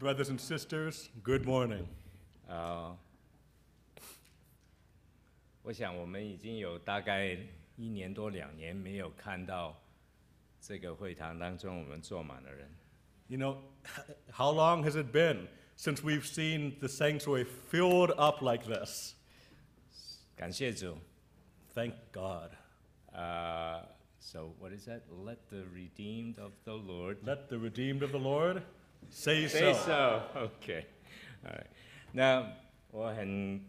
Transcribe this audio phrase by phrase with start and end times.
[0.00, 1.86] Brothers and sisters, good morning.
[2.48, 2.96] 啊、
[5.62, 7.36] 我想我们已经有大概
[7.76, 9.78] 一年多两年没有看到
[10.58, 12.74] 这个会堂当中我们坐满了人。
[13.28, 13.58] You know,
[14.32, 19.14] how long has it been since we've seen the sanctuary filled up like this?
[20.34, 20.96] 感谢主。
[21.74, 22.52] Thank God.
[23.12, 23.86] 呃、
[24.18, 25.02] s o what is that?
[25.10, 28.62] Let the redeemed of the Lord Let the redeemed of the Lord
[29.09, 29.79] say say so.
[29.79, 30.21] so.
[30.35, 30.85] OK，
[31.43, 31.65] 呃，
[32.11, 32.45] 那
[32.91, 33.61] 我很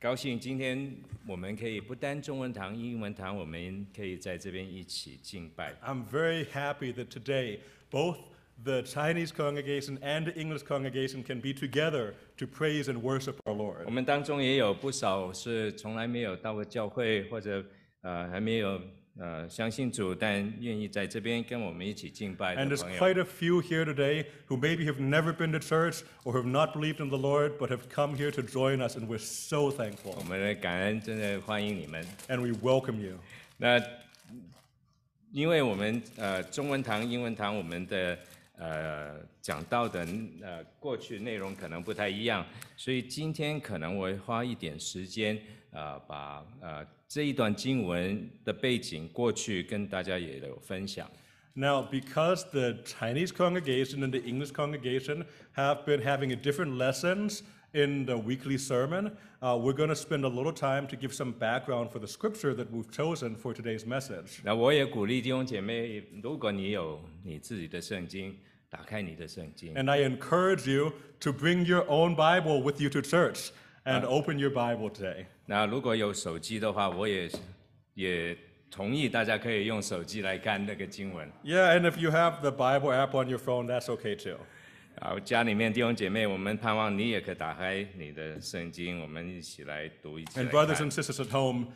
[0.00, 5.74] 高兴今天我们可以不单中文堂、英文堂，我们可以在这边一起敬拜。
[5.84, 7.58] I'm very happy that today
[7.90, 8.16] both
[8.62, 13.52] the Chinese congregation and the English congregation can be together to praise and worship our
[13.52, 13.90] 我 Lord.
[13.90, 17.64] 们当中也有不少是从来没有到过教会，或者
[18.02, 18.80] 呃还没有
[19.17, 22.99] 呃相信主，但愿意在这边跟我们一起敬拜 And 的 there's 朋友。
[22.99, 26.99] quite a few here today who maybe have never been to church or have not believed
[26.99, 30.15] in the Lord but have come here to join us, and we're so 我 thankful.
[30.17, 32.05] 我们的感恩真的欢迎你们。
[32.27, 33.17] And we welcome you.
[33.57, 33.81] 那
[35.31, 38.17] 因为我们呃中文堂、英文堂，我们的
[38.57, 40.05] 呃讲到的
[40.41, 45.37] 呃过去内容可能不太一样，所以今天可能我会花一点时间
[45.71, 51.10] 呃把呃这一段经文的背景过去跟大家也有分享。
[51.54, 55.24] Now, because the Chinese congregation and the English congregation
[55.56, 57.40] have been having a different lessons
[57.72, 61.32] in the weekly sermon, uh, we're going to spend a little time to give some
[61.32, 64.40] background for the scripture that we've chosen for today's message.
[64.44, 68.36] 那我也鼓励弟兄姐妹，如果你有你自己的圣经，
[68.68, 69.74] 打开你的圣经。
[69.74, 73.50] And I encourage you to bring your own Bible with you to church
[73.84, 75.26] and open your Bible today.
[75.46, 77.30] 那如果有手机的话，我也
[77.94, 78.36] 也
[78.70, 81.30] 同意大家可以用手机来看那个经文。
[81.42, 84.38] Yeah, and if you have the Bible app on your phone, that's okay too.
[85.00, 91.68] 好，家里面弟兄姐妹，我们盼望你也可以打开你的圣经，我们一起来读，一起 And 来 brothers 看 and。sisters at home,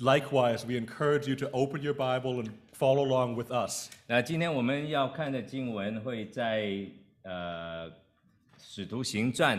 [0.00, 3.88] likewise, we encourage you to open your Bible and follow along with us.
[4.08, 6.86] 那今天我们要看的经文会在
[7.22, 7.88] 呃《
[8.58, 9.58] 使徒行传》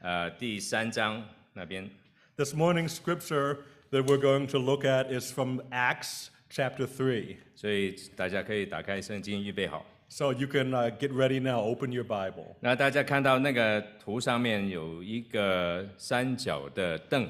[0.00, 1.88] 呃第三章 那边。
[2.36, 3.58] This morning's scripture
[3.90, 7.36] that we're going to look at is from Acts chapter 3.
[7.54, 9.86] 所以大家可以打开圣经，预备好。
[10.08, 12.54] So you can uh, get ready now, open your Bible.
[12.60, 17.28] 那大家看到那个图上面有一个三角的凳，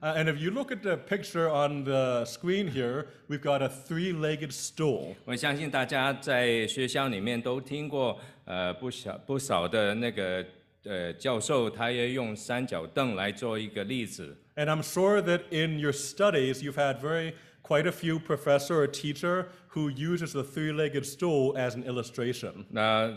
[0.00, 3.68] Uh, and if you look at the picture on the screen here, we've got a
[3.68, 5.14] three legged stool.
[5.24, 10.44] 我相信大家在学校里面都听过，呃，不少不少的那个
[10.86, 14.36] 呃教授，他也用三角凳来做一个例子。
[14.56, 18.86] And I'm sure that in your studies, you've had very quite a few professor or
[18.86, 22.66] teacher who uses the three legged stool as an illustration.
[22.70, 23.10] 那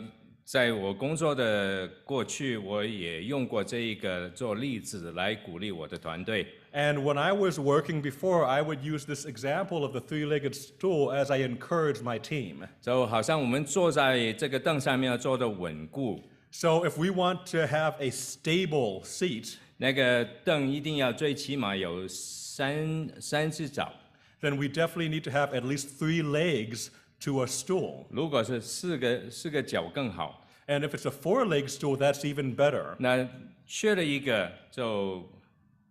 [0.45, 6.45] 在我工作的过去，我也用过这一个做例子来鼓励我的团队。
[6.71, 10.53] And when I was working before, I would use this example of the three legged
[10.53, 12.67] stool as I encouraged my team.
[12.79, 23.91] 就好像我们坐在这个凳上面要坐的稳固， So if we want to have a stable seat, 那个凳一定要最起码有三三只脚。
[24.41, 26.89] then we definitely need to have at least three legs
[27.19, 28.05] to a stool.
[28.09, 32.95] 如果是四个四个脚更好， And if it's a four leg stool, that's even better.
[32.99, 33.27] 那
[33.67, 35.29] 缺了一个就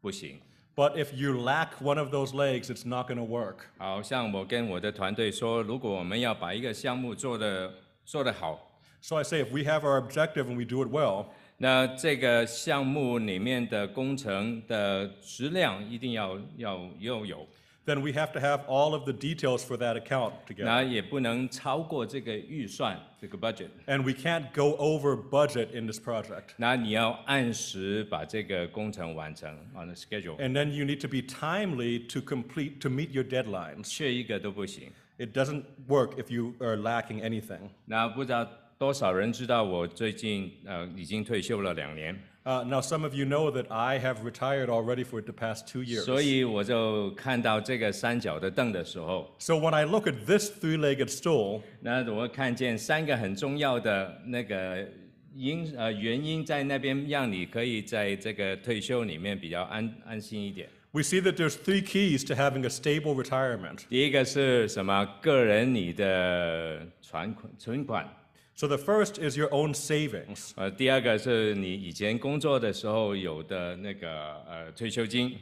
[0.01, 0.41] 不行。
[0.75, 3.67] But if you lack one of those legs, it's not going to work.
[3.79, 7.73] 好像我跟我的团队说，如果我们要把一个项目做得
[8.05, 8.68] 做得好，
[9.01, 11.27] So I say if we have our objective and we do it well,
[11.59, 17.47] 那这个项目里面的工程的质量一定要要要有，
[17.87, 20.65] then we have to have all of the details for that account together.
[20.65, 23.69] 那也不能超过这个预算这个 budget。
[23.87, 26.55] And we can't go over budget in this project.
[26.57, 33.25] 那你要按时把这个工程完成，on the schedule， And then you need to be timely to complete, to meet your
[33.25, 33.89] deadlines.
[33.89, 34.91] 缺一个都不行。
[35.19, 37.71] It doesn't work if you are lacking anything.
[37.85, 38.49] 那不知道
[38.80, 45.84] 多少人知道我最近呃已经退休了两年，Uh, now, some of you know that I have retired already for the past two
[45.84, 46.04] years.
[46.06, 54.88] 所以我就看到这个三角的凳的时候，So when I look at this three legged stool, 那我看见三个很重要的那个
[55.36, 60.70] 因呃原因在那边，让你可以在这个退休里面比较安安心一点。
[60.92, 63.80] we see that there's three keys to having a stable retirement.
[63.90, 65.06] 第一个是什么？
[65.22, 68.10] 个人你的存款存款，
[68.59, 70.53] So the first is your own savings.
[70.55, 74.09] 呃，第二个是你以前工作的时候有的那个
[74.49, 75.37] 呃退休金，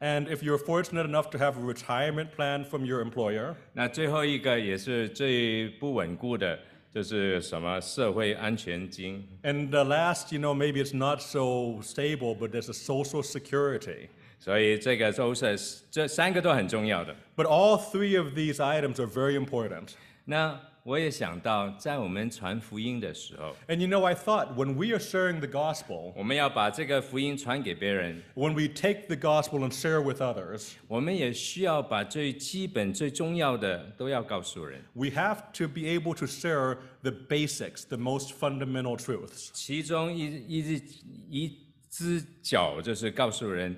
[0.00, 6.58] And if you're fortunate enough to have a retirement plan from your employer, 那最后一个也是最不稳固的，
[6.92, 13.22] 就是什么社会安全金， And the last, you know, maybe it's not so stable, but there's a social
[13.22, 14.08] security.
[14.38, 15.56] 所以这个都是
[15.90, 17.14] 这三个都很重要的。
[17.36, 19.94] But all three of these items are very important.
[20.24, 29.05] 那 我也想到，在我们传福音的时候，And you know, I thought when we are sharing the gospel, 我们要把这个福音传给别人，when we take
[29.05, 34.81] the gospel and share with others, 我们也需要把最基本、最重要的都要告诉人。
[34.93, 39.51] we have to be able to share the basics, the most fundamental truths.
[39.53, 40.85] 其中一一只
[41.29, 41.57] 一
[41.91, 43.77] 只脚就是告诉人，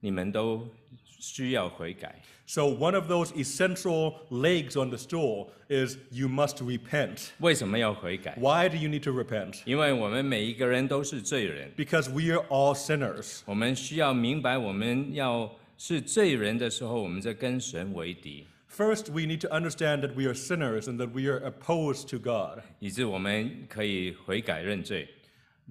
[0.00, 0.66] 你们都
[1.06, 2.20] 需要悔改。
[2.49, 7.31] So, one of those essential legs on the stool is you must repent.
[7.39, 8.37] 为什么要悔改？
[8.39, 9.61] Why do you need to repent?
[9.65, 13.39] 因为我们每一个人都是罪人， Because we are all sinners.
[13.45, 22.09] 我们需要明白，我们要是罪人的时候，我们在跟神为敌， First, we need to understand that we are sinners and that we are opposed
[22.11, 22.61] to God.
[22.79, 25.07] 以致我们可以悔改认罪。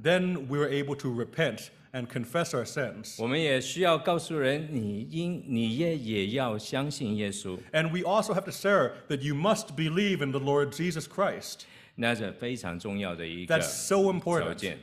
[0.02, 3.22] Then we are able to repent and confess our sins.
[3.22, 11.06] 我们也需要告诉人，你应你也也要相信耶稣， And we also have to share that you must believe in the Lord Jesus
[11.06, 11.60] Christ.
[11.96, 14.54] 那是非常重要的一个 That's so 条 important.
[14.56, 14.78] 件。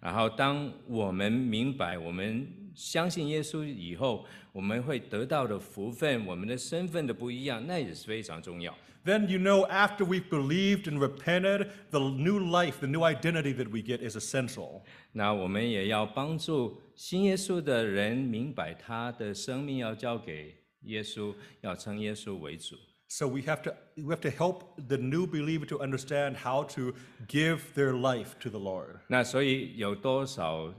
[0.00, 8.72] 然后，当我们明白，我们相信耶稣以后，我们会得到的福分，我们的身份的不一样，那也是非常重要。
[9.04, 13.70] Then you know, after we've believed and repented, the new life, the new identity that
[13.70, 14.82] we get is essential.
[15.12, 22.76] 那我们也要帮助信耶稣的人明白，他的生命要交给耶稣，要称耶稣为主。
[23.10, 26.92] So we have to we have to help the new believer to understand how to
[27.26, 29.00] give their life to the Lord.
[29.06, 30.74] 那所以有多少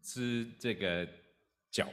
[0.00, 1.08] 只这个
[1.72, 1.88] 脚？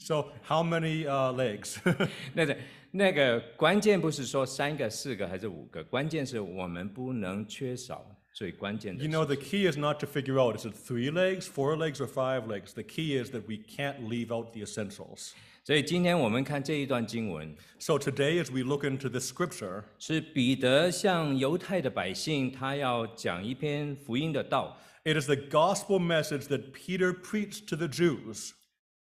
[0.00, 1.78] So how many uh, legs?
[2.34, 2.56] 那个
[2.90, 9.16] 那个关键不是说三个、四个还是五个，关键是我们不能缺少最关键的 you 事。
[9.16, 12.06] know, the key is not to figure out is it three legs, four legs, or
[12.06, 12.72] five legs.
[12.74, 15.32] The key is that we can't leave out the essentials.
[15.64, 24.78] 所以今天我们看这一段经文， So today, as we look into this scripture, 是彼得向犹太的百姓，他要讲一篇福音的道。
[25.04, 28.52] it is the gospel message that Peter preached to the Jews.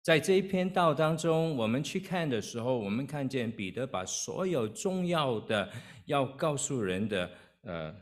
[0.05, 5.69] 在这一篇道当中，我们去看的时候，我们看见彼得把所有重要的
[6.05, 7.29] 要告诉人的
[7.61, 7.95] 呃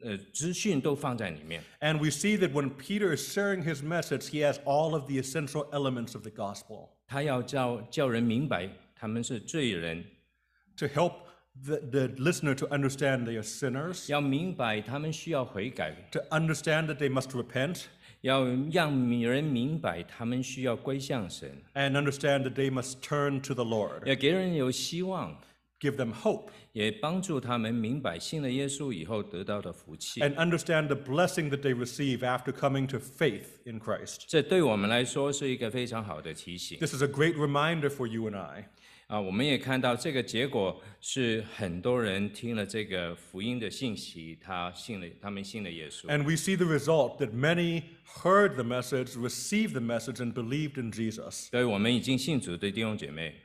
[0.00, 1.60] 呃资讯都放在里面。
[1.80, 5.20] And we see that when Peter is sharing his message, he has all of the
[5.20, 10.04] essential elements of the gospel 他要叫叫人明白他们是罪人，
[10.76, 11.14] to help
[11.64, 17.86] the, the listener to understand they are sinners, 要明白他们需要悔改， to understand that they must repent,
[18.24, 24.06] 要让人明白他们需要归向神， and understand that they must turn to the Lord.
[24.06, 25.40] 要给人有希望，
[25.80, 30.20] Give them hope, 也帮助他们明白信了耶稣以后得到的福气。
[30.20, 34.24] and understand the blessing that they receive after coming to faith in Christ.
[34.28, 38.68] 这对我们来说是一个非常好的提醒 This is a great reminder for you and I.
[39.07, 39.19] 啊！
[39.19, 46.07] 我们也看到这个结果是很多人听了这个福音的信息，他信了，他们信了耶稣。
[46.07, 47.83] And we see the result that many
[48.23, 51.49] heard the message, received the message, and believed in Jesus.
[51.51, 53.35] 所以我们已经信主的弟兄姐妹，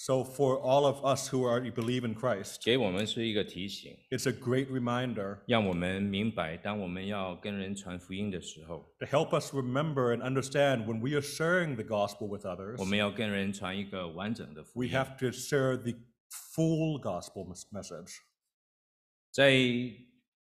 [0.00, 5.38] So, for all of us who already believe in Christ, 给我们是一个提醒， it's a great reminder
[5.46, 12.76] 让我们明白，当我们要跟人传福音的时候， to help us remember and understand when we are sharing the gospel with others,
[12.78, 14.92] 我们要跟人传一个完整的福 we 音。
[14.92, 15.94] have to share the
[16.28, 18.18] full gospel mes- message.
[19.30, 19.50] 在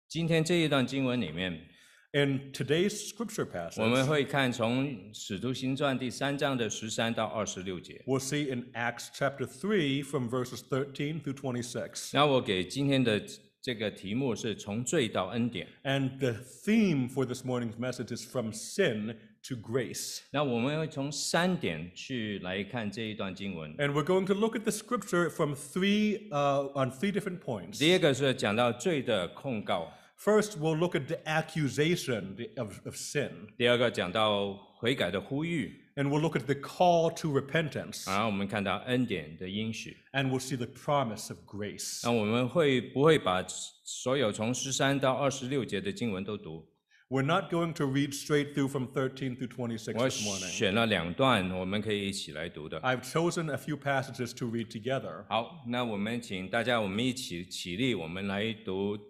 [0.07, 1.67] 今天这一段经文里面，
[2.15, 8.03] In today's scripture 我们 passage, 会看从《使徒行传》第三章的十三到二十六节。
[8.05, 12.11] we'll see in Acts chapter 3 from verses 13 through 26.
[12.13, 13.19] 那我给今天的
[13.59, 15.67] 这个题目是从罪到恩典。
[15.83, 19.15] And the theme for this morning's message is from sin
[19.47, 20.19] to grace.
[20.29, 23.75] 那我们会从三点去来看这一段经文。
[23.77, 27.79] And we're going to look at the scripture from three, uh, on three different points.
[27.79, 33.47] 第一个是讲到罪的控告， First, we'll look at the accusation of, of sin.
[33.57, 38.09] 第二个讲到悔改的呼吁， And we'll look at the call to repentance.
[38.09, 39.97] 然后我们看到恩典的应许。
[40.13, 42.01] And we'll see the promise of grace.
[42.03, 43.43] 那我们会不会把
[43.83, 46.69] 所有从十三到二十六节的经文都读？
[47.09, 50.47] We're not going to read straight through from 13 through 26我 this morning.
[50.47, 52.79] 选了两段，我们可以一起来读的。
[52.81, 55.25] I've chosen a few passages to read together.
[55.29, 59.03] 好，那我们请大家，我们一起起立，我们来读这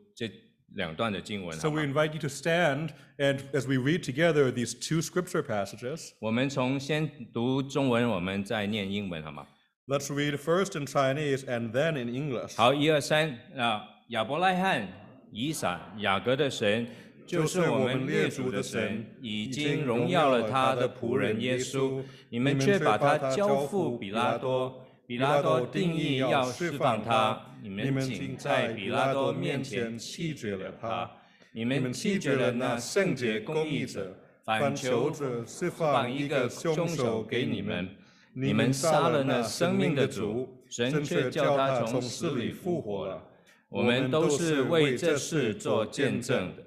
[0.75, 1.59] 两段的经文。
[1.59, 9.47] So we invite you to stand, and as we read together these two scripture passages, 我们从先读中文，我们再念英文，好吗
[9.87, 12.57] ？let's read first in Chinese and then in English.
[12.57, 14.87] 好，一二三，啊，亚伯拉罕、
[15.33, 16.87] 以撒、雅各的神，
[17.27, 22.03] 就是我们列祖的神，已经荣耀了他的仆人耶稣。
[22.31, 31.11] 你们却把他交付比拉多，比拉多定义要释放他，你们竟在比拉多面前弃绝了他。
[31.51, 35.11] 你们弃绝了那圣洁公义者，反求
[35.47, 37.89] 释放一个凶手给你们。
[38.35, 43.23] 你们杀了那生命的主，神却叫他从死里复活了。
[43.71, 46.63] 我们都是为这事做见证的。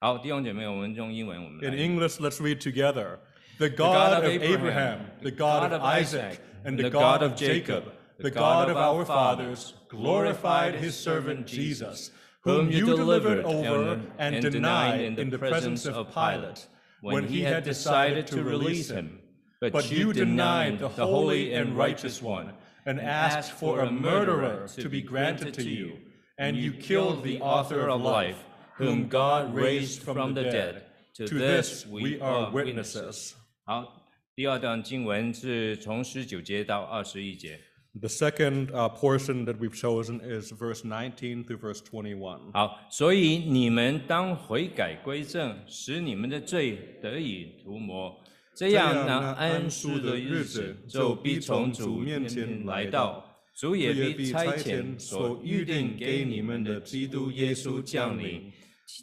[0.00, 3.18] 好，弟兄姐妹，我们用英文，我们 In English, let's read together.
[3.58, 8.68] The God of Abraham, the God of Isaac, and the God of Jacob, the God
[8.68, 15.38] of our fathers, glorified his servant Jesus, whom you delivered over and denied in the
[15.38, 16.66] presence of Pilate,
[17.00, 19.20] when he had decided to release him.
[19.60, 22.54] But you denied the holy and righteous one,
[22.86, 25.98] and asked for a murderer to be granted to you,
[26.38, 28.44] and you killed the author of life,
[28.74, 30.82] whom God raised from the dead.
[31.14, 33.36] To this we are witnesses.
[33.66, 34.04] 好，
[34.36, 37.58] 第二段经文是从十九节到二十一节。
[37.98, 42.52] The second uh, portion that we've chosen is verse 19 through verse 21.
[42.52, 48.14] 好，所以你们当悔改归正，使你们的罪得以涂抹，
[48.54, 53.24] 这样那安舒的日子就必从主面前来到。
[53.56, 58.52] 主也必差遣所预定给你们的基督耶稣降临，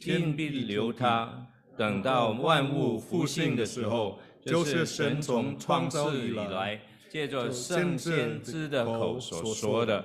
[0.02, 6.81] 天必留他，等到万物复兴的时候，就是神从创造以来，
[7.11, 10.05] 借着圣先知的口所说的。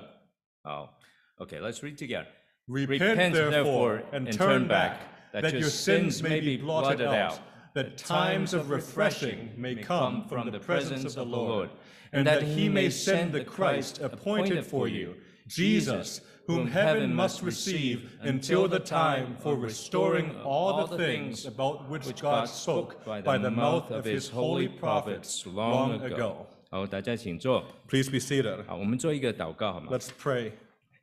[0.62, 0.98] 好，
[1.36, 2.26] OK，let's、read together.
[2.68, 4.98] Repent therefore and turn back,
[5.32, 7.40] that your sins may be blotted out,
[7.74, 11.70] that times of refreshing may come from the presence of the Lord,
[12.12, 15.16] and that he may send the Christ appointed for you,
[15.48, 22.12] Jesus, whom heaven must receive until the time for restoring all the things about which
[22.20, 26.46] God spoke by the mouth of his holy prophets long ago.
[26.70, 27.64] 好，大家请坐。
[27.88, 28.64] Please be seated.
[28.66, 29.88] 好，我们做一个祷告好吗？
[29.90, 30.52] Let's pray.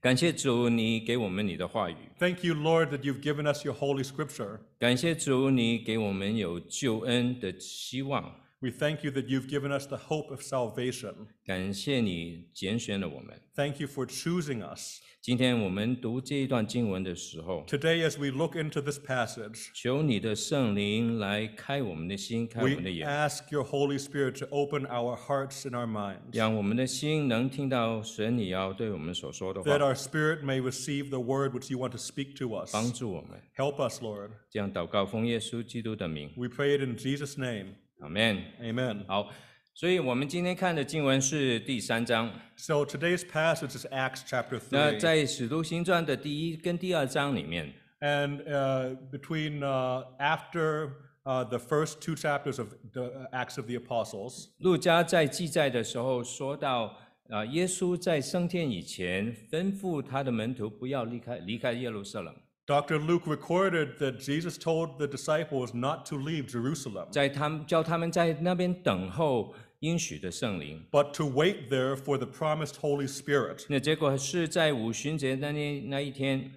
[0.02, 4.60] 感谢主，你给我们你的话语； Thank you, Lord, that you've given us your holy scripture.
[4.80, 8.24] 感谢主，你给我们有救恩的希望；
[8.64, 11.28] We thank you that you've given us the hope of salvation.
[11.46, 13.40] 感谢你拣选了我们。
[13.56, 15.00] Thank you for choosing us.
[15.22, 24.40] 今天我们读这一段经文的时候， Today, as we look into this passage, 求你的圣灵来开我们的心，开我们的 we 眼， ask your Holy Spirit
[24.40, 31.20] to open our hearts and our minds, 让我们的心能听到神你要对我们所说的 that 话， our spirit may receive the
[31.20, 32.74] word which you want to speak to us.
[32.74, 33.40] 帮助我们。
[33.56, 34.32] Help us, Lord.
[34.50, 37.76] 这样祷告，奉耶稣基督的名， We pray it in Jesus' name.
[38.05, 38.39] 阿门。
[38.61, 39.03] Amen.
[39.07, 39.31] 好，
[39.73, 42.31] 所以我们今天看的经文是第三章。
[42.57, 44.99] So today's passage is Acts chapter three 那 3.
[45.01, 50.91] 在《使徒行传》的第一跟第二章里面，And uh, between uh, after
[51.25, 56.99] uh, the first two chapters of the Acts of the Apostles, 路加在记载的时候说到，
[57.31, 62.35] 啊，耶稣在升天以前吩咐他的门徒不要离开离开耶路撒冷，
[62.66, 63.00] Dr.
[63.00, 70.86] Luke recorded that Jesus told the disciples not to leave Jerusalem, 在他们叫他们在那边等候应许的圣灵。
[70.92, 73.66] but to wait there for the promised Holy Spirit.
[73.70, 76.52] 那结果是在五旬节那那那一天，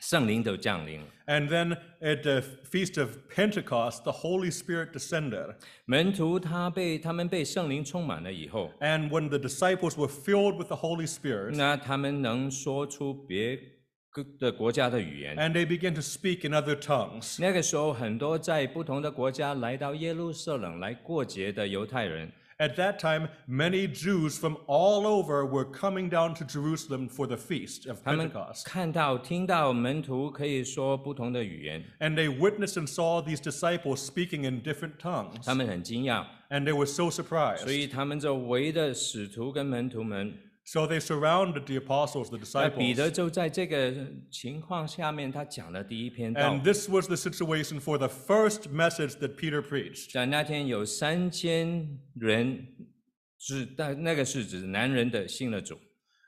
[0.00, 5.54] 圣灵就降临了， And then at the feast of Pentecost, the Holy Spirit descended.
[5.84, 13.60] 门徒他被他们被圣灵充满了以后， And when the disciples were filled with the Holy Spirit, 那他们能说出别
[14.14, 15.36] 个的国家的语言。
[15.36, 17.40] and they began to speak in other tongues.
[17.40, 27.26] 那个时候，很多在不同的国家来到耶路撒冷来过节的犹太人， At that time, many Jews from all over were coming down to Jerusalem for
[27.26, 28.64] the feast of 他们 Pentecost.
[28.66, 35.42] 看到、听到门徒可以说不同的语言， And they witnessed and saw these disciples speaking in different tongues.
[35.46, 37.72] 他们很惊讶， And they were so 所 surprised.
[37.72, 40.34] 以他们就围着使徒跟门徒们。
[40.64, 42.96] So they surrounded the apostles, the 那彼 disciples.
[42.96, 43.92] 得就在这个
[44.30, 50.12] 情况下面，他讲了第一篇道 And。this was the situation for the first message that Peter preached.
[50.12, 52.68] 在那天有三千人，
[53.38, 55.76] 指但那个是指男人的信了主。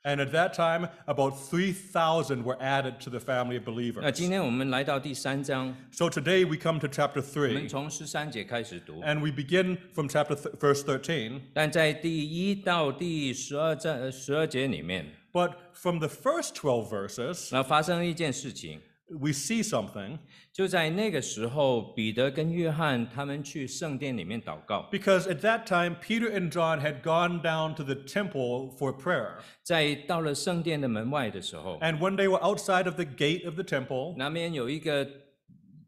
[0.06, 4.11] And at that time, about 3,000 were added to the family of 那 believers.
[4.12, 9.00] 今天我们来到第三章， So today we come to chapter 我们 3, 从十三节开始读。
[9.02, 11.40] and we begin from chapter th- verse 13.
[11.54, 18.80] 但在第一到第十二章十二节里面， But from the first 12 verses, 那发生了一件事情，
[19.21, 20.18] we see something
[20.52, 28.92] 就在那个时候，彼得跟约翰他们去圣殿里面祷告， because at that time Peter and John had gone down to the temple for
[28.99, 29.38] prayer.
[29.62, 35.06] 在到了圣殿的门外的时候， And when they were outside of the gate of the temple, 那边有一个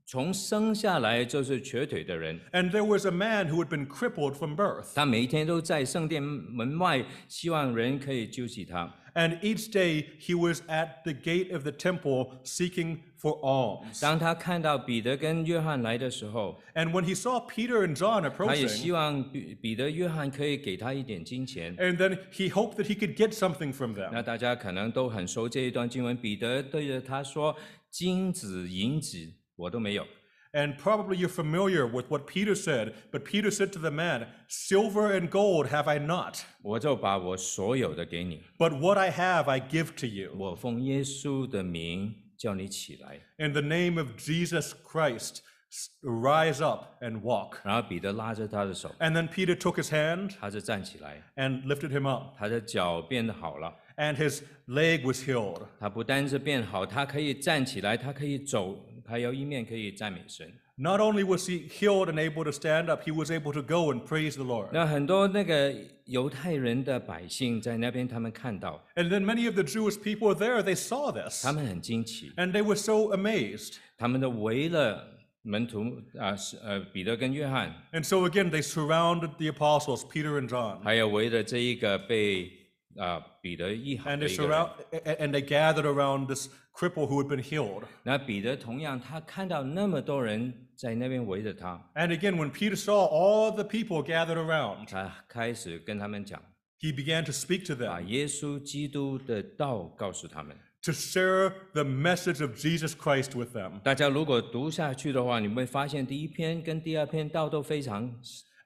[0.06, 4.94] 从生下来就是瘸腿的人， and there was a man who had been crippled from birth.
[4.94, 8.94] 他每一天都在圣殿门外，希望人可以救济他。
[9.18, 14.00] And each day he was at the gate of the temple seeking for alms.
[14.00, 21.76] 当他看到彼得跟约翰来的时候， And when he saw Peter and John 他也 approaching, 希望彼彼得、约翰可以给他一点金钱。
[21.76, 24.10] and then he hoped that he could get something from them.
[24.12, 30.04] 那大家可能都很熟这一段经文，彼得对着他说：“金子、银子我都没有，
[30.52, 35.12] And probably you're familiar with what Peter said, but Peter said to the man, Silver
[35.12, 38.40] and gold have I not, 我就把我所有的给你。
[38.56, 40.32] but what I have I give to you.
[40.38, 43.18] 我奉耶稣的名叫你起来。
[43.38, 45.40] In the name of Jesus Christ,
[45.72, 47.56] s- rise up and walk.
[47.64, 53.74] ”然后彼得拉着他的手， And then Peter took his hand 他就站起来， and lifted him up, 他的脚变得好了。
[53.96, 55.62] and his leg was healed.
[55.80, 58.76] 他不单是变好，他可以站起来，他可以走，
[59.08, 60.52] 还有一面可以赞美神。
[60.76, 63.92] Not only was he healed and able to stand up, he was able to go
[63.92, 64.70] and praise the Lord.
[64.72, 65.72] 那很多那个
[66.06, 72.74] 犹太人的百姓在那边，他们看到， And then many of the Jewish people there, they saw this, 他们很惊奇， and they were
[72.74, 73.76] so amazed.
[73.96, 75.06] 他们都围了
[75.42, 80.80] 门徒啊，是呃彼得跟约翰， And so again, they surrounded the apostles, Peter and John.
[80.82, 82.50] 还有围着这一个被
[82.96, 84.50] 啊彼得医好 And 的 they 一个人。
[84.50, 87.84] surround a- and they gathered around this cripple who had been healed.
[88.02, 96.42] 那彼得同样，他看到那么多人在那边围着他， And again, when Peter saw all the people gathered around, 他开始跟他们讲，
[96.80, 100.56] he began to speak to 把 them 耶稣基督的道告诉他们。
[100.82, 103.80] to share the message of Jesus Christ with them.
[103.80, 108.14] 大家如果读下去的话，你会发现第一篇跟第二篇道都非常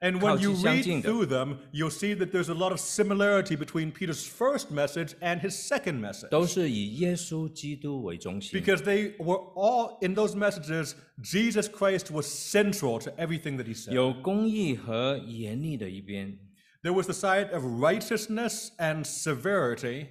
[0.02, 3.90] And when you read through them, you'll see that there's a lot of similarity between
[3.90, 6.30] Peter's first message and his second message.
[8.52, 13.74] Because they were all in those messages, Jesus Christ was central to everything that he
[13.74, 13.94] said.
[16.82, 20.08] There was the side of righteousness and severity.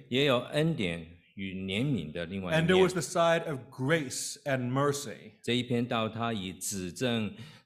[2.52, 5.34] And there was the side of grace and mercy.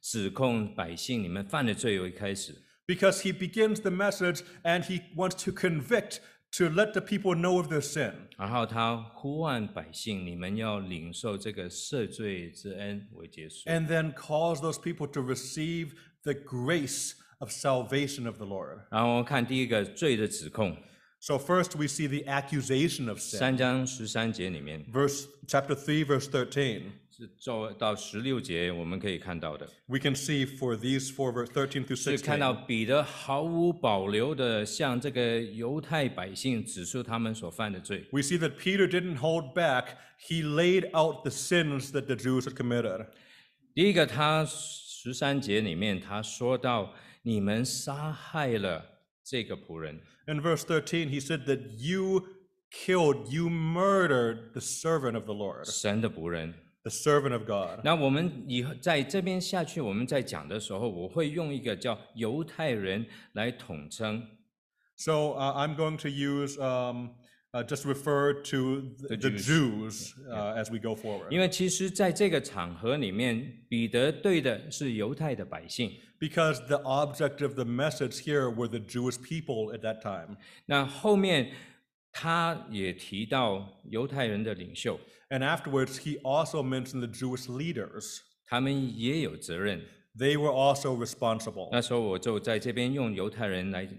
[0.07, 2.55] 这一篇道，他以指证、指控百姓你们犯了罪为开始，
[2.85, 6.19] Because he begins the message and he wants to convict,
[6.57, 8.13] to let the people know of their sin.
[8.37, 13.69] 然后他呼唤百姓，你们要领受这个赦罪之恩为结束。
[13.69, 15.91] And then calls those people to receive
[16.23, 18.81] the grace of salvation of the Lord.
[18.91, 20.77] 然后我们看第一个罪的指控，
[21.19, 23.37] So first we see the accusation of sin.
[23.37, 26.83] 三章十三节里面 Verse chapter 3 verse 13.
[27.17, 32.65] 是做到十六节，我们可以看到的 We can see for these four verse 13 through 是看到 16.
[32.65, 38.05] 彼得毫无保留的向这个犹太百姓指出他们所犯的罪。
[38.11, 39.97] We see that Peter didn't hold back.
[40.27, 43.07] He laid out the sins that the Jews had committed.
[43.75, 48.85] 第一个，他十三节里面他说到，你们杀害了
[49.23, 52.23] 这个仆人， In verse 13, he said that you
[52.71, 56.53] killed, you murdered the servant of the Lord, 神的仆人。
[56.87, 57.79] the servant of God.
[57.83, 64.21] 那我们以后在这边下去，我们在讲的时候，我会用一个叫犹太人来统称，
[64.95, 67.15] So uh, I'm going to use um,
[67.51, 71.31] uh, just refer to the, The the Jews, uh, as we go forward.
[71.31, 75.91] 因为其实在这个场合里面，彼得对的是犹太的百姓。
[76.19, 80.37] Because the object of the message here were the Jewish people at that time.
[80.67, 81.51] 那后面
[82.17, 88.19] 他也提到犹太人的领袖， And afterwards, he also mentioned the Jewish leaders.
[88.45, 89.81] 他们也有责任。
[90.15, 91.69] They were also responsible.
[91.71, 93.89] 那时候我就在这边用犹太人来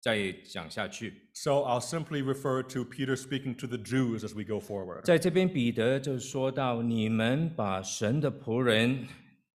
[0.00, 1.30] 再讲下去。
[1.34, 5.04] So I'll simply refer to Peter speaking to the Jews as we go forward.
[5.04, 9.06] 在这边，彼得就说到：“你们把神的仆人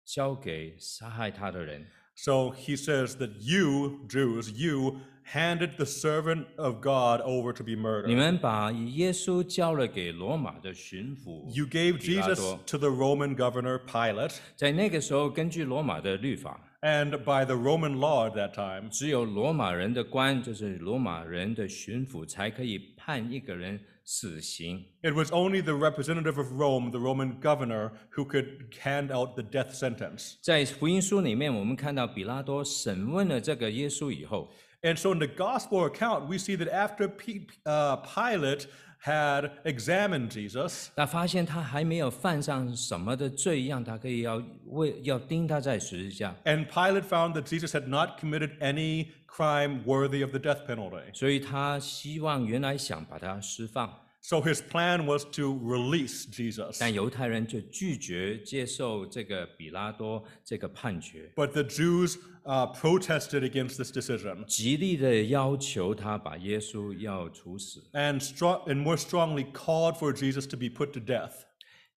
[0.04, 1.88] 交给杀害他的人。
[2.16, 7.72] So he says that you, Jews, you handed the servant of God over to be
[7.72, 8.16] 你 murdered.
[8.16, 12.60] 们把耶稣交了给罗马的巡抚 You gave 比拉 Jesus 多。
[12.68, 24.86] to the Roman governor Pilate, 在那个时候，根据罗马的律法， and by the Roman law at that time, 只有罗马人的官，就是罗马人的巡抚，才可以判一个人死刑。
[25.02, 29.42] it was only the representative of Rome, the Roman governor, who could hand out the
[29.42, 30.36] death sentence.
[30.42, 34.52] 在福音书里面，我们看到比拉多审问了这个耶稣以后，
[34.82, 38.68] And so in the gospel account, we see that after P- uh, Pilate
[39.04, 50.24] had examined Jesus 那发现他还没有犯上什么的罪，让他可以要为要钉他在十字架， And Pilate found that Jesus had not committed any crime worthy
[50.24, 51.14] of the death penalty.
[51.14, 56.80] 所以他希望原来想把他释放， So his plan was to release Jesus.
[56.80, 67.84] 但犹太人就拒绝接受这个比拉多这个判决， But the Jews uh, protested against this decision 极力的要求他把耶稣要处死。
[67.94, 71.44] and, stro- and more strongly called for Jesus to be put to death.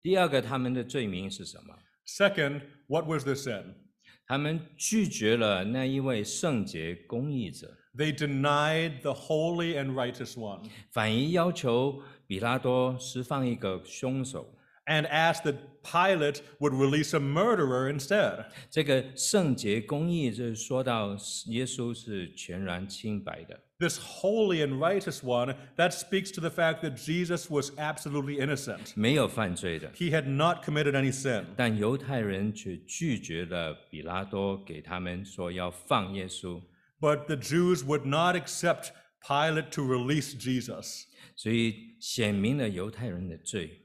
[0.03, 1.75] 第二个，他们的罪名是什么？
[2.07, 3.75] Second, what was their sin?
[4.27, 14.55] 他们拒绝了那一位圣洁公义者， They denied the holy and righteous one 反而要求比拉多释放一个凶手。
[14.89, 18.47] and asked that Pilate would release a murderer instead.
[18.71, 21.11] 这个圣洁公义就是说到
[21.47, 28.93] 耶稣是全然清白的， This holy and righteous one, that speaks to the fact that Jesus was absolutely innocent.
[28.97, 29.91] 没有犯罪的。
[29.93, 31.45] He had not committed any sin.
[31.55, 36.61] 但犹太人却拒绝了比拉多给他们说要放耶稣，
[37.03, 38.93] But the Jews would not accept
[39.27, 41.05] Pilate to release Jesus.
[41.37, 43.85] 所以显明了犹太人的罪。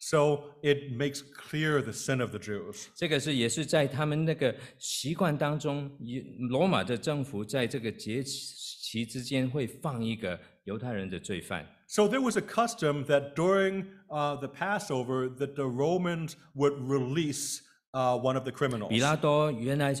[0.00, 2.86] So it makes clear the sin of the Jews.
[2.94, 11.66] 这个是也是在他们那个习惯当中，也罗马的政府在这个节期之间会放一个犹太人的罪犯。
[11.88, 17.62] So there was a custom that during uh, the Passover that the Romans would release
[17.92, 18.90] uh, one of the criminals.
[18.90, 19.92] 比拉多原来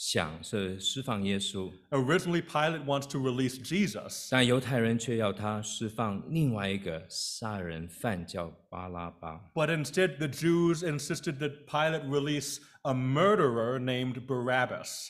[0.00, 9.50] 想是释放耶稣， Originally, Pilate wants to release Jesus, 但犹太人却要他释放另外一个杀人犯，叫巴拉巴。
[9.54, 15.08] but instead the Jews insisted that Pilate release a murderer named Barabbas.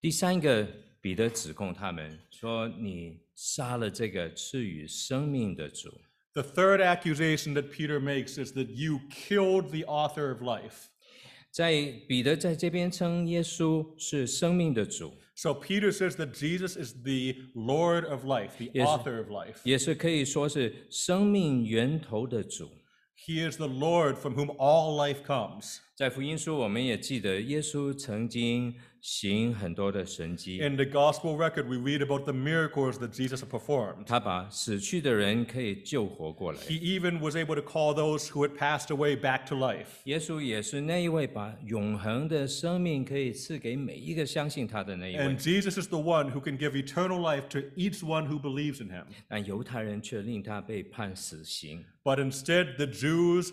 [0.00, 0.68] 第三个，
[1.00, 6.00] 彼得指控他们说：“你杀了这个赐予生命的主。
[6.34, 10.90] The third accusation that Peter makes is that you killed the author of life. ”
[11.56, 11.72] 在
[12.08, 18.86] 彼得在这边称耶稣是生命的主， So Peter says that Jesus is the Lord of life, the Yes.
[18.86, 19.56] author of life.
[19.64, 22.68] 也是可以说是生命源头的主。
[23.26, 25.78] He is the Lord from whom all life comes.
[25.94, 28.74] 在福音书，我们也记得耶稣曾经
[29.06, 34.04] 行很多的神迹， In the gospel record, we read about the miracles that Jesus had performed.
[34.06, 36.60] 他把死去的人可以救活过来。
[36.60, 39.86] He even was able to call those who had passed away back to life.
[40.04, 48.80] 耶稣也是那一位把永恒的生命可以赐给每一个相信他的那一位 And。Jesus is the one who can give eternal life to each one who believes
[48.80, 49.06] in him.
[49.26, 53.50] 但犹太人却令他被判死刑， But instead, the Jews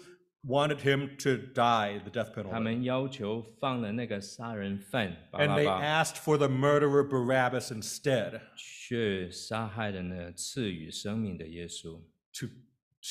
[0.48, 2.62] wanted him to die the death 他 penalty.
[2.62, 12.00] 们要求放了那个杀人犯巴 And 拉 they 巴， asked for the murderer Barabbas instead 却杀害了那赐予生命的耶稣。
[12.34, 12.48] to,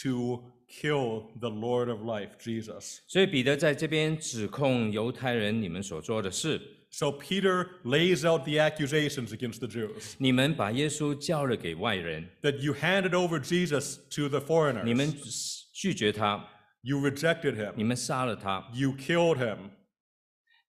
[0.02, 3.00] to kill the Lord of life, Jesus.
[3.06, 13.38] 所以彼得在这边指控犹太人你们所做的事， So Peter lays out the accusations against the Jews 你们把耶稣交了给外人， that you handed over
[13.38, 14.40] Jesus to the
[14.84, 16.48] 你们 foreigners, 拒绝他，
[16.83, 18.69] you rejected him, 你们杀了他。
[18.73, 19.71] you killed him.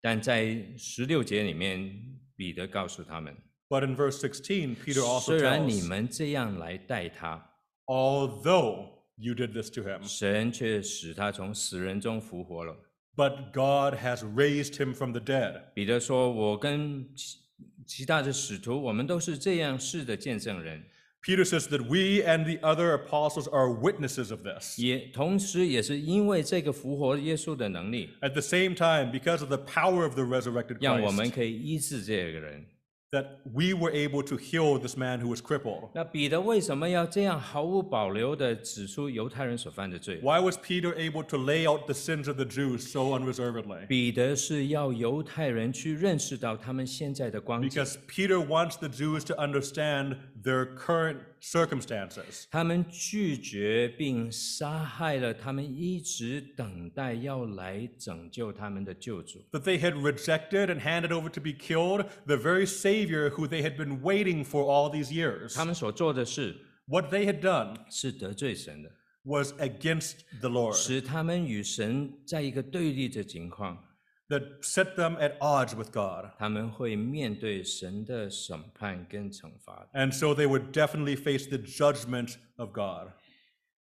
[0.01, 3.37] 但在十六节里面，彼得告诉他们
[3.69, 7.51] ，But in verse 16, Peter also 虽然你们这样来待他
[7.87, 12.77] ，although you did this to him, 神却使他从死人中复活了。
[13.17, 15.73] but God has raised him from the dead.
[15.73, 17.39] 彼得说：“我跟其
[17.87, 20.85] 其他的使徒，我们都是这样事的见证人，
[21.24, 24.80] Peter says that we and the other apostles are witnesses of this.
[24.80, 32.66] 也同时也是因为这个复活耶稣的能力， At the same time, because of the power of the resurrected 让我们 Christ, 可以医治这个人。
[33.14, 35.90] that we were able to heal this man who was crippled.
[35.96, 40.20] 那彼得为什么要这样毫无保留地指出犹太人所犯的罪？
[40.22, 43.88] Why was Peter able to lay out the sins of the Jews so unreservedly?
[43.88, 52.46] 彼得是要犹太人去认识到他们现在的光景， Because Peter wants the Jews to understand their current circumstances.
[52.50, 59.40] 他们拒绝并杀害了他们一直等待要来拯救他们的救主。
[59.52, 63.62] That they had rejected and handed over to be killed the very Savior who they
[63.62, 65.56] had been waiting for all these years.
[65.56, 66.56] 他们所做的事
[66.86, 68.92] What they had done 是得罪神的，
[69.24, 73.78] was against the Lord, 使他们与神在一个对立的情况，
[74.30, 76.32] that set them at odds with God.
[76.38, 80.00] 他们会面对神的审判跟惩罚的。
[80.00, 83.14] And so they would definitely face the judgment of God.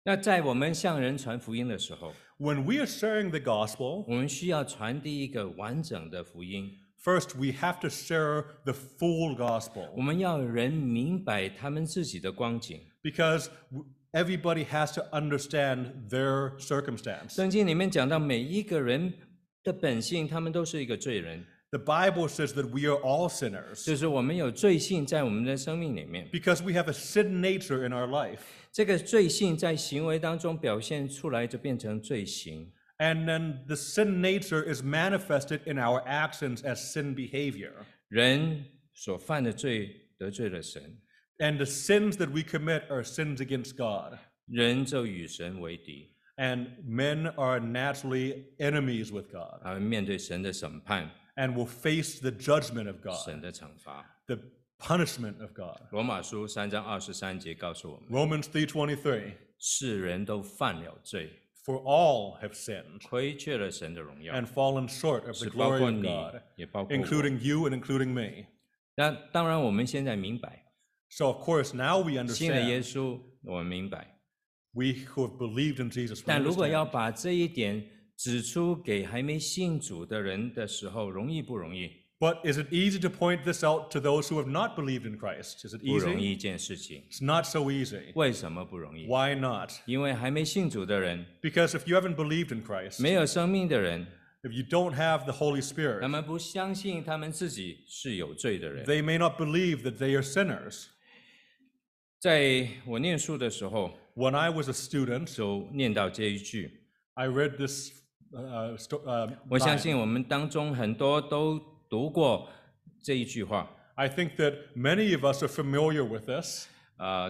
[0.05, 6.70] 那在我们向人传福音的时候， When we are sharing the gospel, 我们需要传递一个完整的福音，
[7.05, 15.03] first we have to share the full 我 gospel 们要人明白他们自己的光景， because w- everybody has to
[15.14, 17.35] understand their circumstance.
[17.35, 19.12] 圣经里面讲到每一个人
[19.62, 26.29] 的本性，他们都是一个罪人， The Bible says that we are all sinners 就是我们有罪性在我们的生命里面。
[26.33, 28.40] because we have a sin nature in our life.
[28.72, 32.72] 这个罪性在行为当中表现出来，就变成罪行。
[32.98, 37.72] And then the sin nature is manifested in our actions as sin behavior.
[38.09, 40.98] 人所犯的罪得罪了神，
[41.38, 44.18] And the sins that we commit are sins against God.
[44.46, 53.01] 人就与神为敌， And men are naturally enemies with God 而面对神的审判、 and will face the judgment of
[53.03, 54.07] God, 神的惩罚。
[54.27, 54.38] the
[54.79, 55.81] punishment of God.
[55.90, 61.33] 罗马书三章二十三节告诉我们： Romans 3:23世人都犯了罪，
[61.64, 65.96] For all have sinned 亏缺了神的荣耀， and fallen short of 是 the 包 glory 括 of
[65.96, 67.03] 你 God, 也包括我。
[67.03, 68.46] including you and including me.
[68.94, 70.66] 那当然，我们现在明白，
[71.11, 72.92] So of course now we 信了耶 understand.
[72.92, 74.12] 稣，我们明白。
[74.72, 76.20] We who have believed in Jesus.
[76.20, 76.72] we 但如果 understand.
[76.72, 77.85] 要把这一点
[78.16, 81.90] 指出给还没信主的人的时候，容易不容易？
[82.20, 85.16] But is it easy to point this out to those who have not believed in
[85.16, 85.64] Christ?
[85.64, 86.18] Is it 不容 easy?
[86.18, 87.05] 易一件事情。
[87.09, 88.12] It's not so easy.
[88.14, 89.07] 为什么不容易？
[89.07, 89.70] Why not?
[89.87, 94.09] 因为还没信主的人， Because if you haven't believed in Christ, 没有生命的人，
[94.42, 98.85] if you don't have the Holy 他 Spirit, 们不相信他们自己是有罪的人。
[98.85, 100.87] they may not believe that they are sinners.
[102.23, 106.86] 在我念书的时候，When I was a student, 就念到这一句。
[107.15, 107.91] I read this.
[108.31, 111.59] Uh, sto- uh, 我相信我们当中很多都
[111.89, 112.47] 读过
[113.03, 113.69] 这一句话。
[113.95, 116.67] I think that many of us are familiar with this.
[116.95, 117.29] 啊、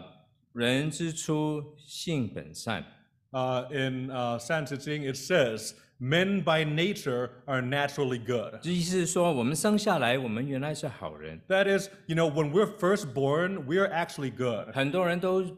[0.54, 2.86] 人之初，性本善。
[3.32, 11.41] Uh, in uh, Tzu-Ching, it says, "Men by nature are naturally good." 这意思是说，我们生下来，我们原来是好人。
[11.49, 15.57] That is, you know, when we're first born, we are actually good, 很多人都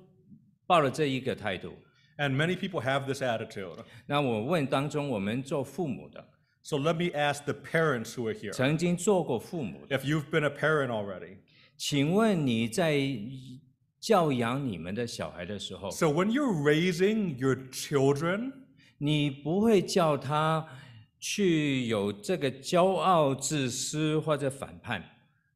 [0.66, 1.74] 抱了这一个态度。
[2.20, 3.82] and many people have this attitude.
[4.06, 6.22] 那我问当中，我们做父母的，
[6.62, 8.52] So let me ask the parents who are here.
[8.52, 11.38] 曾经做过父母的， If you've been a parent already,
[11.78, 13.00] 请问你在
[13.98, 18.52] 教养你们的小孩的时候， so when you're raising your children,
[18.97, 20.65] 你不会叫他
[21.19, 25.03] 去有这个骄傲、自私或者反叛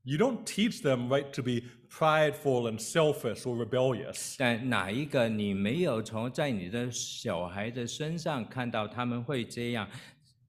[0.04, 4.36] ，you don't teach them right to be prideful and selfish or rebellious.
[4.38, 9.90] 但哪一个你没有从在你的小孩的身上看到他们会这样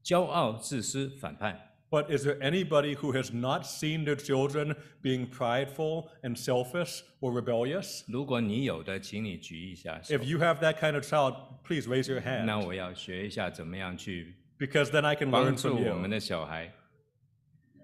[0.03, 1.69] 骄傲、自私、反叛？
[1.91, 8.03] But is there anybody who has not seen their children being prideful and selfish or rebellious?
[8.08, 15.05] 如果你有的，请你举一下手 If。you have that kind of child, please raise your 那 hand 我要学一下怎么样去 because then
[15.05, 16.15] I can 帮 learn 助 from 我们 you.
[16.15, 16.73] 的小孩。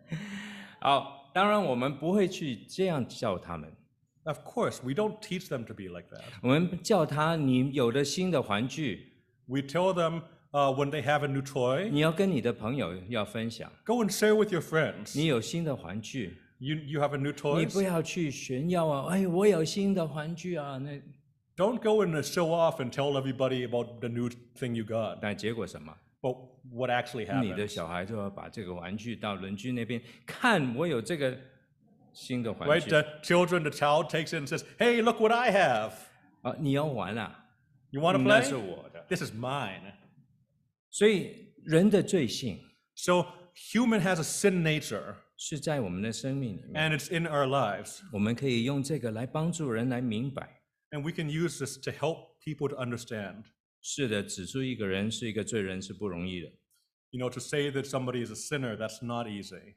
[0.79, 3.71] 好，当然我们不会去这样教他们，
[4.23, 6.21] Of course, we don't teach them to be like that.
[6.41, 9.13] 我们叫他，你有了新的玩具，
[9.45, 10.23] We tell them
[10.55, 13.71] uh, when they have a new toy, 你要跟你的朋友要分享。
[13.85, 15.17] go and share with your friends.
[15.17, 17.71] 你有新的玩具， You, you have a new 你 toy.
[17.71, 19.07] 不要去炫耀啊！
[19.09, 20.77] 哎，我有新的玩具啊！
[20.77, 20.91] 那
[21.57, 25.17] Don't go and uh, show off and tell everybody about the new thing you got.
[25.21, 25.95] 但结果什么？
[26.21, 26.37] But
[26.71, 27.67] what actually 你的 happened?
[27.67, 31.35] 小孩就要把这个玩具到邻居那边看，我有这个
[32.13, 32.81] 新的玩 Right?
[32.81, 35.91] 具 The children, the child takes it and says, "Hey, look what I have.
[36.43, 36.55] 啊！
[36.59, 37.45] 你要玩啊？
[37.89, 38.43] You want to 那 play?
[38.43, 39.05] 是我的。
[39.09, 39.93] This is mine."
[40.95, 42.59] 所以人的罪性
[42.95, 43.25] So
[43.73, 50.61] human has a sin nature, 是在我们的生命里面， and it's in our lives, 我们可以用这个来帮助人来明白。
[50.91, 53.43] and we can use this to help people to understand.
[53.81, 56.51] 是的，指出一个人是一个罪人是不容易的。
[57.09, 59.75] You know, to say that somebody is a sinner, that's not easy.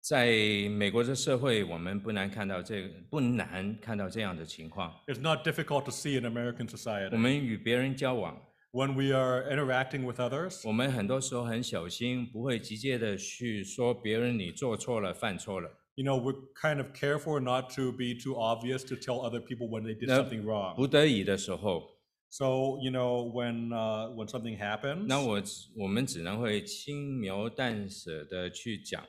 [0.00, 0.26] 在
[0.70, 4.94] 美国的社会，我们不难看到这个，不难看到这样的情况。
[5.06, 7.16] It's not difficult to see in American 我 society.
[7.16, 8.40] 们与别人交往，
[8.74, 15.70] When we are interacting with others, 我们很多时候很小心，不会直接的去说别人你做错了、犯错了。
[15.96, 19.68] you know, we're kind of careful not to be too obvious to tell other people
[19.68, 20.22] when they did No.
[20.22, 20.74] something wrong.
[20.76, 21.82] 不得已的时候，
[22.30, 29.04] So, you know, when uh, when something happens, 那我只我们只能会轻描淡写的去讲。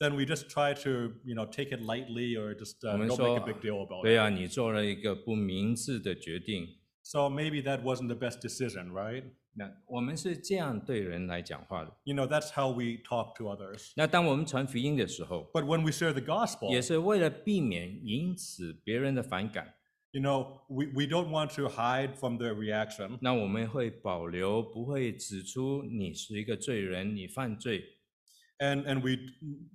[0.00, 3.16] then we just try to, you know, take it lightly or just uh, 我们 don't
[3.16, 4.18] 说 make a big deal about 对 it.
[4.18, 6.66] 啊，你做了一个不明智的决定。
[7.08, 9.24] So maybe that wasn't the best decision, right?
[9.56, 11.92] 那我们是这样对人来讲话的。
[12.04, 13.92] You know, that's how we talk to others.
[13.94, 19.74] 那当我们传福音的时候， But when we share the gospel, 也是为了避免引起别人的反感，
[20.12, 23.18] you know, we, we don't want to hide from their reaction.
[23.20, 27.84] 那我们会保留，不会指出你是一个罪人，你犯罪。
[28.60, 29.18] And, and we,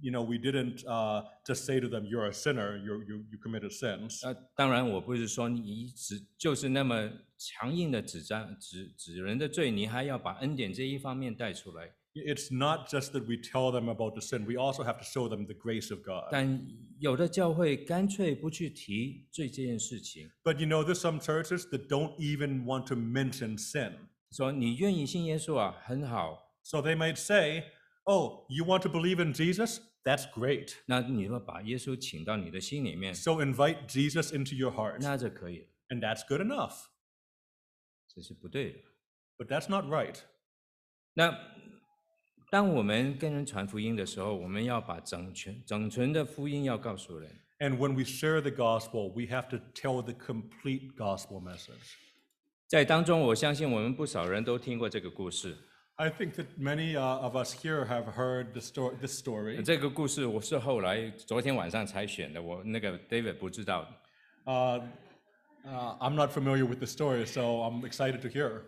[0.01, 3.37] you know, we didn't uh, just say to them, you're a sinner, you're, you, you
[3.37, 4.21] committed sins.
[4.25, 11.91] 呃，当然我不是说你只就是那么强硬的指张指指人的罪，你还要把恩典这一方面带出来。
[12.15, 15.27] It's not just that we tell them about the sin, we also have to show
[15.29, 16.29] them the grace of God.
[16.31, 16.65] 但
[16.99, 23.93] 有的教会干脆不去提罪这件事情， But you know, there's some churches that don't even want to mention sin.
[24.31, 27.65] 说你愿意信耶稣啊，很好， So they might say,
[28.05, 29.79] Oh, you want to believe in Jesus?
[30.03, 30.73] That's great.
[30.85, 34.97] 那你说把耶稣请到你的心里面， So invite Jesus into your heart.
[35.01, 36.85] 那就可以了， And that's good enough.
[38.07, 38.79] 这是不对的。
[39.37, 40.15] But that's not right.
[41.13, 41.37] 那
[42.49, 47.39] 当我们跟人传福音的时候，我们要把整全整全的福音要告诉人。
[47.59, 51.95] And when we share the gospel, we have to tell the complete gospel message.
[52.67, 55.57] 在当中，我相信我们不少人都听过这个故事。
[55.96, 58.96] I think that many uh, of us here have heard the story.
[59.00, 59.62] This story.
[59.62, 63.86] 这个故事我是后来昨天晚上才选的，我那个 David 不知道。
[64.44, 64.82] Uh,
[65.64, 68.62] uh, I'm not familiar with the story, so I'm excited to hear.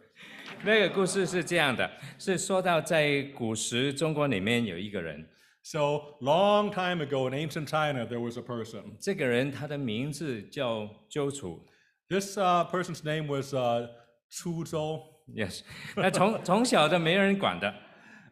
[0.62, 5.28] 那个故事是这样的，是说到在古时中国里面有一个人。
[5.64, 8.96] So long time ago in ancient China, there was a person.
[9.00, 11.66] 这个人他的名字叫周处。
[12.08, 13.88] This uh, person's name was uh,
[14.30, 15.15] Chu Zhou.
[15.35, 15.61] ，yes。
[15.95, 17.73] 那从从小的没人管的，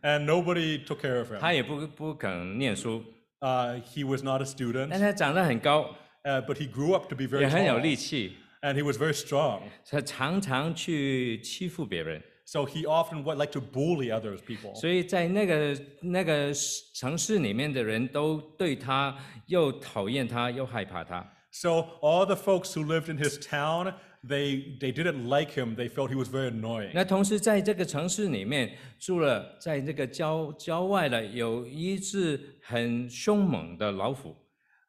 [0.01, 1.39] and nobody took care of him.
[1.39, 3.03] 他也不不肯念书，
[3.41, 7.39] Uh, he was not a student, 但他长得很高， uh, but he grew up to be very
[7.39, 9.61] 也很有 tall, 力气， and he was very strong.
[9.89, 14.75] 他常常去欺负别人， So he often would like to bully other people.
[14.75, 16.51] 所以在那个那个
[16.95, 21.25] 城市里面的人都对他又讨厌他又害怕他。
[21.51, 21.69] So
[22.01, 23.93] all the folks who lived in his town,
[24.27, 25.75] they they didn't like him.
[25.75, 26.91] They felt he was very annoying.
[26.93, 34.35] 那同时在这个城市里面住了，在这个郊郊外的有一只很凶猛的老虎，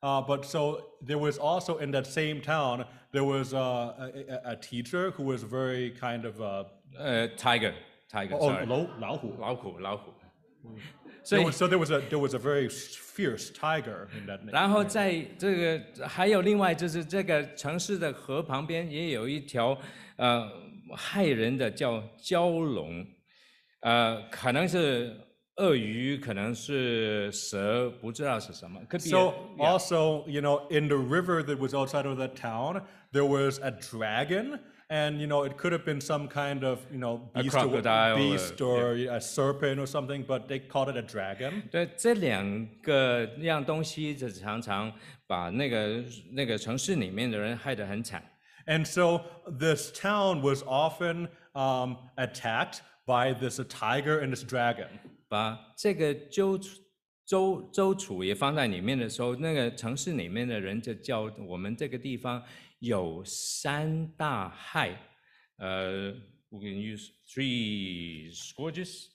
[0.02, 4.52] Uh, but so there was also in that same town, there was uh, a, a,
[4.52, 6.64] a teacher who was very kind of uh,
[6.96, 10.12] 呃，tiger，tiger， oh, sorry， lo- 老虎.老虎，老虎。
[11.24, 14.26] 所 There 以 was, so there was a there was a very fierce tiger in
[14.26, 14.52] that name.
[14.52, 19.78] 然后在这个还有另外就是这个城市的河旁边也有一条
[20.16, 20.50] 呃
[20.96, 23.06] 害人的叫蛟龙，
[23.80, 25.14] 呃，可能是
[25.56, 28.80] 鳄鱼，可能是蛇，不知道是什么。
[28.88, 29.72] Could be So a- yeah.
[29.72, 32.82] also, you know, in the river that was outside of that town,
[33.12, 34.58] there was a dragon,
[34.94, 37.60] and you know, it could have been some kind of you know A beast, or,
[37.60, 41.62] crocodile, uh, beast or a serpent or something, but they called it a dragon.
[41.70, 44.92] 对，这两个样东西，就常常
[45.26, 48.22] 把那个那个城市里面的人害得很惨。
[48.66, 49.22] And so
[49.58, 54.88] this town was often um, attacked by this tiger and this dragon.
[55.28, 56.68] 把这个周楚
[57.24, 62.42] 周周楚也放在里面的时候，那个城市里面的人就叫我们这个地方
[62.84, 64.90] 有三大害，
[65.56, 66.12] 呃，
[66.50, 69.08] we can use three scourges。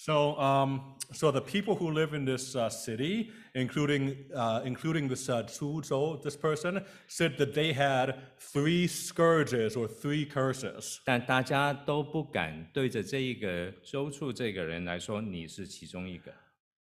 [0.00, 5.28] So, um, so the people who live in this uh, city, including uh, including this
[5.28, 11.00] uh, Chu Zhou, this person, said that they had three scourges or three curses.
[11.04, 16.32] 但大家都不敢对着这一个周处这个人来说，你是其中一个。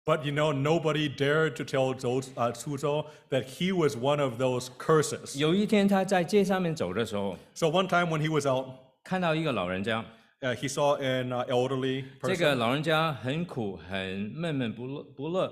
[0.05, 4.19] But you know, nobody dared to tell Zhou, uh, Chu Zhou that he was one
[4.19, 5.35] of those curses.
[5.35, 8.67] 有一天他在街上面走的时候， So one time when he was out,
[9.03, 10.05] 看到一个老人家，
[10.41, 12.55] uh, he saw an uh, elderly 这个 person.
[12.55, 15.51] 老人家很苦，很闷闷不乐不乐。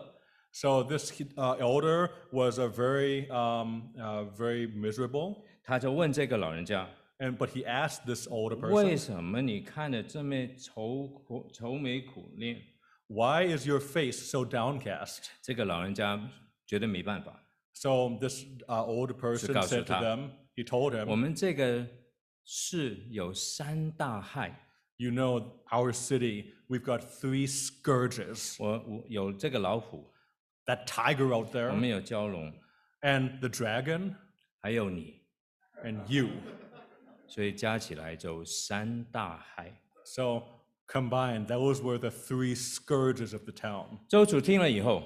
[0.52, 5.38] So this uh, elder was a very, um, uh, very miserable.
[5.64, 6.88] 他就问这个老人家
[7.18, 12.62] And but he asked this older：“ 为 person, 什么你看着这么愁苦、愁眉苦脸
[13.08, 16.20] "Why is your face so downcast?" 这个老人家
[16.66, 20.02] 觉得没办法， So this uh, old person 告诉 said to 他。
[20.02, 21.86] them, he told 我 him, 们这个
[22.46, 28.56] 市有三大害， "You know, our city, we've got three scourges.
[28.60, 30.14] 我我有这个老虎，
[30.66, 32.54] That tiger out 我 there, 们有蛟龙，
[33.02, 34.16] and the dragon,
[34.62, 35.22] 还有你，
[35.84, 36.30] and you."
[37.28, 39.82] 所以加起来就三大害。
[40.06, 40.44] So
[40.89, 43.99] Combined, those were the three scourges of the town.
[44.09, 45.03] 周处听了以后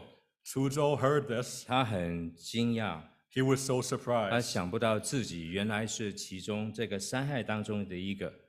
[0.46, 1.64] ，Su Zhou heard this.
[1.66, 3.00] 他很惊讶
[3.34, 4.30] ，He was so surprised.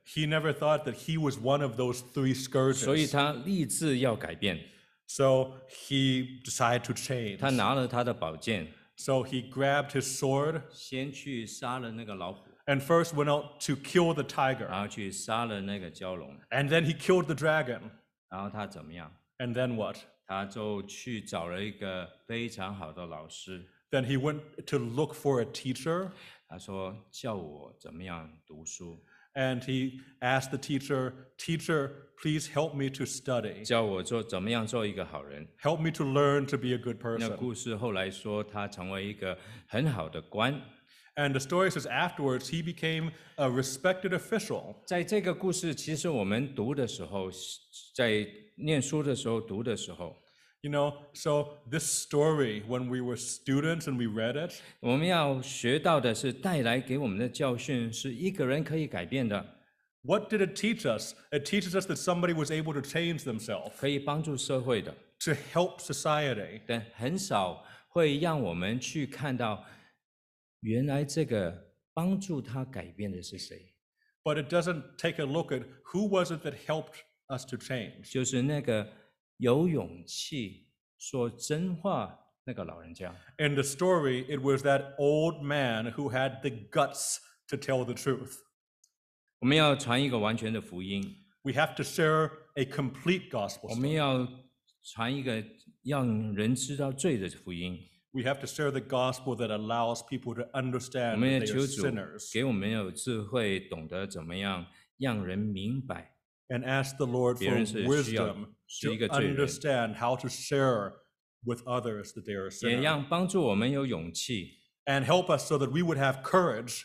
[0.04, 2.84] He never thought that he was one of those three scourges.
[5.06, 7.40] So he decided to change.
[8.96, 14.67] So he grabbed his sword 先去杀了那个老虎，and first went out to kill the tiger.
[14.67, 17.81] 然后去杀了那个蛟龙， And then he killed the dragon.
[18.29, 19.11] 然后他怎么样？
[19.37, 19.97] And then what?
[20.27, 26.11] 他就去找了一个非常好的老师， Then he went to look for a teacher
[26.47, 31.89] 他说叫我怎么样读书， and he asked the teacher, Teacher,
[32.21, 33.63] please help me to study.
[33.63, 35.47] 教我做怎么样做一个好人。
[35.61, 37.35] Help me to learn to be a good 那 person.
[37.37, 39.37] 故事后来说，他成为一个
[39.67, 40.61] 很好的官。
[41.15, 44.75] And the story says afterwards he became a respected official.
[44.85, 47.29] 在这个故事，其实我们读的时候，
[47.93, 48.25] 在
[48.55, 50.15] 念书的时候读的时候，
[50.61, 59.45] You know, so this story, when we were students and we read it, 我们要学到的是带来给我们的教训，是一个人可以改变的，
[60.03, 61.13] what did it teach us?
[61.31, 66.59] It teaches us that somebody was able to change themselves, 可以帮助社会的， to help society.
[66.67, 69.65] 但很少会让我们去看到，
[70.63, 73.73] 原来这个帮助他改变的是谁，
[74.23, 76.95] But it doesn't take a look at who was it that helped
[77.27, 78.11] us to change.
[78.11, 78.91] 就是那个
[79.37, 83.15] 有勇气说真话那个老人家。
[83.37, 87.93] In the story, it was that old man who had the guts to tell the
[87.93, 88.37] truth.
[89.39, 93.93] 我们要传一个完全的福音， We have to share a complete gospel 我们 story.
[93.93, 94.27] 要
[94.83, 95.43] 传一个
[95.83, 97.79] 让人知道罪的福音。
[98.13, 101.53] We have to share the gospel that allows people to 我 understand 们也 that they
[101.53, 104.65] 求 are 主 sinners 给我们有智慧，懂得怎么样
[104.97, 106.15] 让人明白。
[106.49, 109.35] and ask the Lord 别 for 人是需要- wisdom 是 to 一个罪人。
[109.37, 110.93] understand how to share
[111.43, 115.99] with others that they are 也 sinners 让帮助我们有勇气， and help us so that we would
[115.99, 116.81] have courage,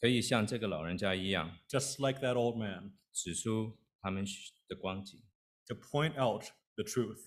[0.00, 4.24] 可以像这个老人家一样， just like that old man, 指出他们
[4.68, 5.18] 的光景。
[5.66, 6.44] to point out
[6.76, 7.20] the truth.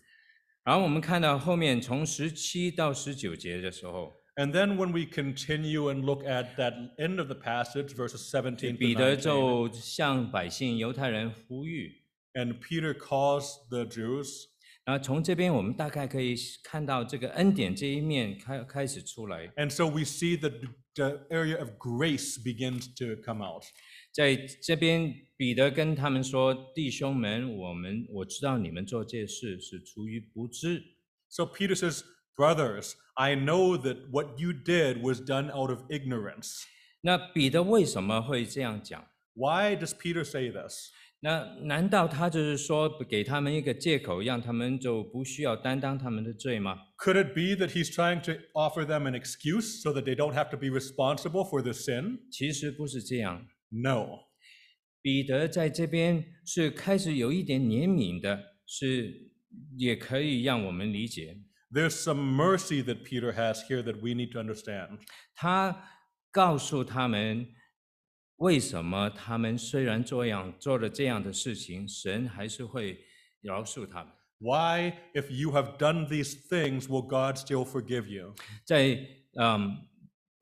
[0.65, 8.29] 然后我们看到后面从十七到十九节的时候， And then when we continue and look at that end of the passage, verses
[8.29, 12.01] 17彼 to 得 19, 就向百姓犹太人呼吁。
[12.33, 14.45] and Peter calls the Jews,
[14.85, 19.47] 然后从这边我们大概可以看到这个恩典这一面开开始出来。
[19.57, 20.53] and so we see that
[20.95, 23.63] the area of grace begins to come out.
[24.16, 30.82] 在这边，彼得跟他们说：“弟兄们，我们我知道你们做这事是出于不知
[31.28, 32.00] ，So Peter says,
[32.34, 36.62] Brothers, I know that what you did was done out of ignorance.
[37.02, 40.92] 那彼得为什么会这样讲？Why does Peter say this?
[41.20, 50.32] 那难道他就是说给他们一个借口，让他们就不需要担当他们的罪吗？Could it be that he's trying to offer them an excuse so that they don't
[50.32, 52.20] have to be responsible for the sin?
[52.30, 53.46] 其实不是这样。
[53.69, 54.19] No.
[55.01, 59.31] 彼得在这边是开始有一点怜悯的，是
[59.77, 61.37] 也可以让我们理解。
[61.71, 64.99] There's some mercy that Peter has here that we need to understand.
[65.33, 65.89] 他
[66.31, 67.47] 告诉他们，
[68.35, 73.05] 为什么他们虽然这样做了这样的事情，神还是会
[73.41, 74.13] 饶恕他们。
[74.39, 78.35] Why, if you have done these things, will God still forgive you?
[78.65, 79.07] 在
[79.39, 79.87] 嗯，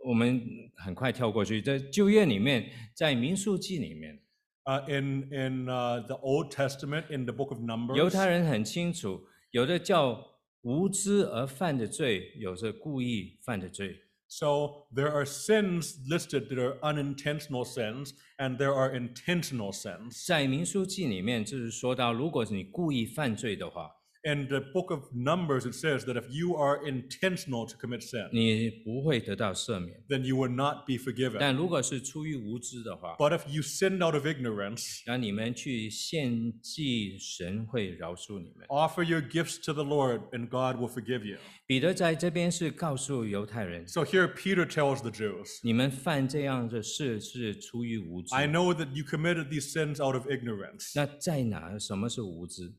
[0.05, 0.41] 我们
[0.77, 4.21] 很快跳过去，在旧约里面，在民数记里面
[4.65, 10.23] ，Uh, in in uh, the Old Testament, in the book of Numbers, 犹太人很清楚，有的叫
[10.61, 14.03] 无知而犯的罪，有着故意犯的罪。
[14.27, 20.27] so there are sins listed that are unintentional sins, and there are intentional sins.
[20.27, 23.91] 在民书记里面，就是说到，如果是你故意犯罪的话，
[24.26, 30.04] In the book of Numbers, it says that if you are intentional to commit sin, 你不会得到赦免。
[30.10, 31.38] then you will not be forgiven.
[31.40, 38.68] 但如果是出于无知的话， But if you sinned out of ignorance, 让你们去献祭，神会饶恕你们。
[38.68, 41.38] offer your gifts to the Lord, and God will forgive you.
[41.66, 48.36] 彼得在这边是告诉犹太人， So here Peter tells the Jews, 你们犯这样的事是出于无知。
[48.36, 50.92] I know that you committed these sins out of ignorance.
[50.94, 51.80] 那在哪？
[51.80, 52.74] 什么是无知？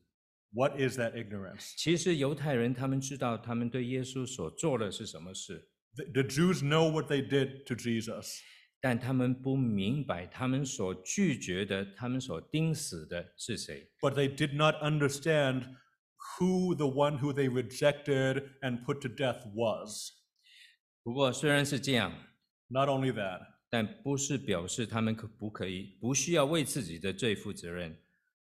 [0.55, 1.73] What is that ignorance?
[1.77, 8.39] 其实犹太人他们知道他们对耶稣所做的是什么事， The, the Jews know what they did to Jesus,
[8.81, 13.91] 但他们不明白他们所拒绝的、他们所钉死的是谁。
[14.01, 15.75] but they did not understand
[16.37, 20.11] who the one who they rejected and put to death was.
[21.03, 22.11] 不过虽然是这样，
[22.67, 27.97] Not only that, 但不是表示他们可不可以不需要为自己的罪负责任，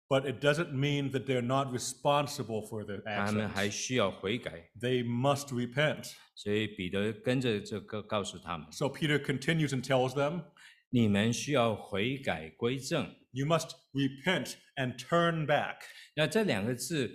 [0.07, 3.71] but it doesn't mean that they're not responsible for their 他们还 actions.
[3.71, 4.69] 需要悔改。
[4.79, 6.11] They must repent.
[6.35, 10.43] 所以彼得跟着这个告诉他们： So Peter continues and tells them,
[10.89, 13.13] 你们需要悔改归正。
[13.31, 15.81] You must repent and turn back.
[16.15, 17.11] 那这两个字“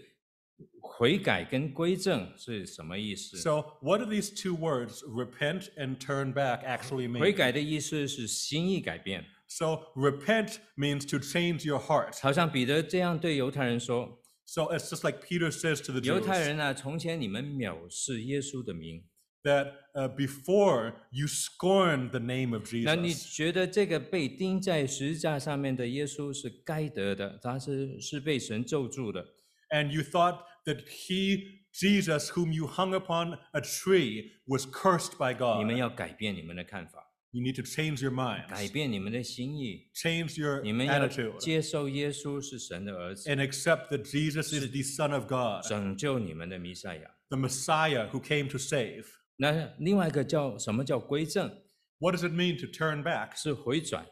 [0.81, 3.37] 悔改”跟“归正”是什么意思？
[3.39, 7.35] So, what do these two words, repent and turn back, actually 悔 mean?
[7.37, 12.21] 改的意思是心意改变， So, repent means to change your heart.
[12.21, 19.05] 好像彼得这样对犹太人说 So it's just like Peter says to the 犹 Jews 太人啊，从前你们藐视耶稣的名，
[19.43, 29.25] that uh, before you scorned the name of 那你 Jesus, 觉得这个被钉在十字架上面的耶稣是该得的，他是是被神咒诅的。
[29.71, 35.33] and you thought that he, Jesus, whom you hung upon a tree, was cursed by
[35.33, 35.79] 你们 God.
[35.79, 43.45] 要改变你们的看法， You need to change your 改 minds, 变你们的心意， change your 你们要 attitude, 接受耶稣是神的儿子， and
[43.45, 47.11] accept that Jesus is the Son of God, 拯救你们的弥赛亚。
[47.31, 49.07] the Messiah who came to save.
[49.37, 51.51] 那另外一个叫什么叫归正？
[51.99, 53.35] What does it mean to turn back?
[53.35, 54.07] 是回转，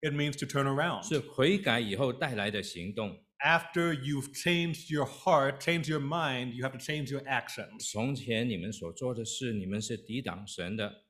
[0.00, 1.06] It means to turn around.
[1.06, 3.20] 是悔改以后带来的行动。
[3.44, 7.92] After you've changed your heart, changed your mind, you have to change your actions.
[7.92, 11.04] 从前你们所做的事，你们是抵挡神的，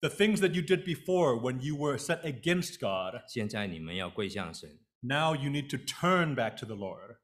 [0.00, 4.80] The things that you did before when you were set against God, 现在你们要归向神。
[5.00, 7.16] now you need to turn back to the Lord.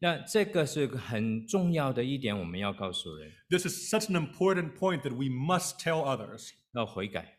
[0.00, 7.38] 那这个是个很重要的一点，我们要告诉人， This is such an important point that we must tell others 要悔改，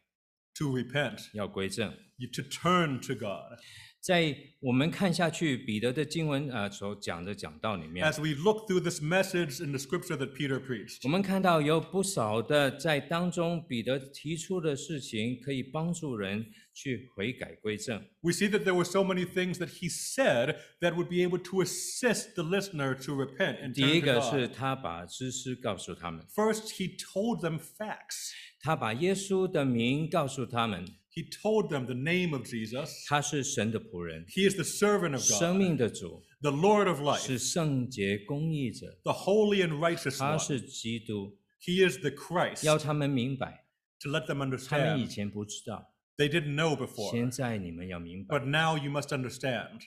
[0.56, 1.92] to repent, 要归正。
[2.18, 3.58] you- to turn to God.
[4.07, 18.01] 在我们看下去，彼得的经文啊、呃所讲的讲道里面，As we look through this message in the scripture that Peter preached, 我们看到有不少的在当中，彼得提出的事情可以帮助人去悔改归正。
[18.21, 21.65] we see that there were so many things that he said that would be able to
[21.65, 28.31] assist the listener to repent and 第一 to 个是.他把知识告诉他们，First, he told them facts.
[28.61, 30.85] 他把耶稣的名告诉他们，
[31.16, 33.06] He told them the name of Jesus.
[33.08, 39.12] 他是神的仆人， He is the servant of 生 God, 命的主， the Lord of life, 是圣洁公义者， the
[39.12, 40.40] holy and righteous 他 one.
[40.40, 42.66] 是基督， He is the Christ.
[42.66, 43.66] 要他们明白，
[44.02, 45.08] To let them 他们以 understand.
[45.08, 48.38] 前不知道， They didn't know before, 现在你们要明白。
[48.38, 49.82] but now you must understand.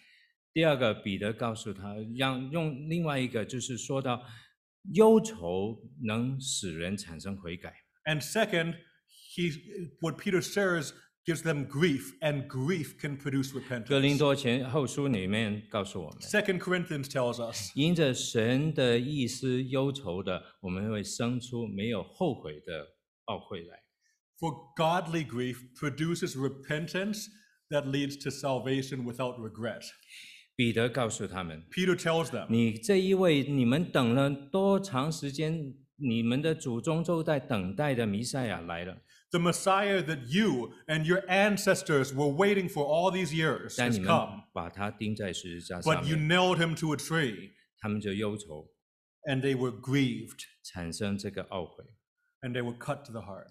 [0.52, 4.22] 第二个，彼得告诉他，让用另外一个，就是说到
[4.92, 7.74] 忧愁能使人产生悔改。
[8.04, 8.76] And second,
[9.34, 9.50] he
[10.00, 10.90] what Peter shares
[11.28, 13.52] gives them grief, and grief can produce
[13.86, 14.18] 哥林 repentance.
[14.18, 22.86] 多前后书里面告诉我们， Second Corinthians tells us 因着神的意思忧愁的，我们会生出没有后悔的
[23.26, 23.78] 懊悔来。
[24.38, 27.26] for godly grief produces repentance
[27.70, 29.82] that leads to salvation without regret.
[30.56, 35.74] 彼得告诉他们， Peter tells them, 你这一位你们等了多长时间？
[35.98, 38.96] 你们的祖宗都在等待的弥赛亚来了，
[39.30, 43.94] the Messiah that you and your ancestors were waiting for all these years 但 has
[43.94, 48.68] 你们 come, 把他钉在十字架上 but you 面， nailed him to a tree, 他们就忧愁，
[49.30, 51.84] and they were grieved, 产生这个懊悔。
[52.44, 53.46] and they were cut to the heart.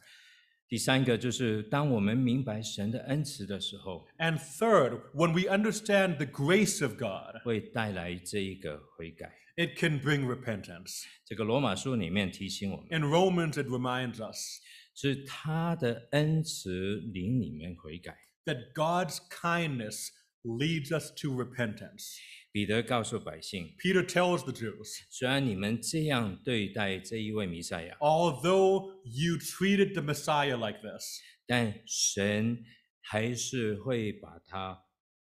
[0.70, 9.32] 第三个就是，当我们明白神的恩慈的时候， And third, when we understand the grace of God, 会带来这一个悔改。
[9.58, 11.04] it can bring repentance.
[11.26, 14.62] 这个罗马书里面提醒我们， In Romans, it reminds us
[14.96, 18.16] 是他的恩慈领你们悔改。
[18.46, 20.10] that God's kindness
[20.44, 22.18] leads us to repentance.
[22.52, 32.64] 彼得告诉百姓， Peter tells the Jews, 虽然你们这样对待这一位弥赛亚， although you treated the Messiah like this, 但神
[33.00, 34.84] 还是会把他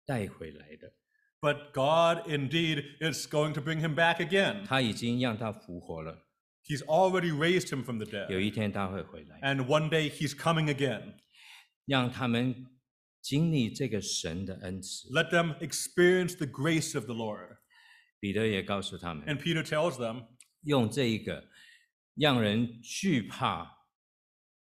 [0.04, 0.92] 带回来的。
[1.40, 4.64] but God indeed is going to bring him back again.
[4.66, 6.26] 他已经让他复活了，
[6.66, 8.40] He's already raised him from the 有 dead.
[8.40, 11.14] 一天他会回来， And one day he's coming again.
[11.86, 12.66] 让他们
[13.20, 15.08] 经历这个神的恩慈。
[15.10, 17.58] Let them experience the grace of the Lord.
[18.20, 20.26] 彼得也告诉他们， And Peter tells them,
[20.62, 21.46] 用这一个
[22.14, 23.70] 让人惧怕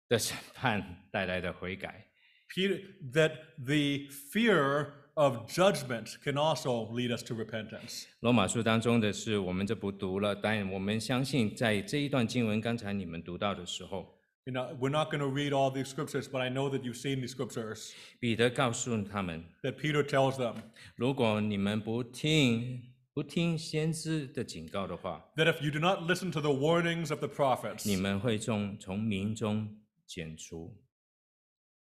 [0.07, 2.11] 的审判带来的悔改。
[2.55, 2.79] Peter,
[3.11, 8.04] that the fear of judgment can also lead us to repentance.
[8.20, 16.96] 罗马书当中的是我们这不读了，但我们相信在这一段经文，刚才你们读到的时候，You know, we're not going to read all these scriptures, but I know that you've
[16.96, 17.92] seen these scriptures.
[18.18, 20.56] 彼得告诉他们，That Peter tells them
[20.96, 30.76] 如果你们不听不听先知的警告的话，that if you do not listen to the warnings of the prophets, 你们会从从民中剪除。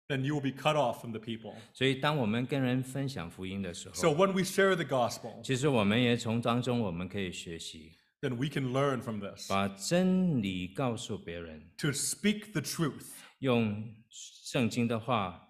[0.09, 1.55] then you will be cut off from the people.
[1.73, 9.49] 所以，当我们跟人分享福音的时 So 候， when we share the gospel, 其实我们也从当中我们可以学习， then we can learn from this
[9.49, 15.49] 把真理告诉别人， to speak the truth 用圣经的话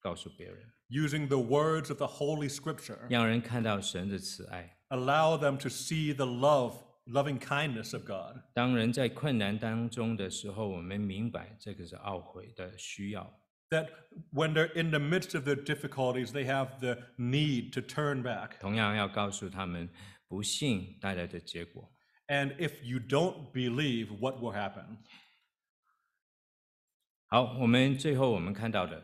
[0.00, 0.58] 告诉别人，
[0.90, 2.98] using the words of the Holy Scripture.
[3.08, 4.76] 让人看到神的慈爱。
[4.90, 6.74] Allow them to see the love,
[7.06, 8.42] loving kindness of God.
[8.54, 13.39] 当人在困难当中的时候，我们明白这个是懊悔的需要。
[13.70, 13.88] That
[14.32, 18.58] when they're in the midst of their difficulties, they have the need to turn back.
[18.60, 19.88] 同样要告诉他们，
[20.28, 21.92] 不信带来的结果。
[22.28, 24.98] And if you don't believe, what will happen?
[27.28, 29.02] 好，我们最后我们看到的，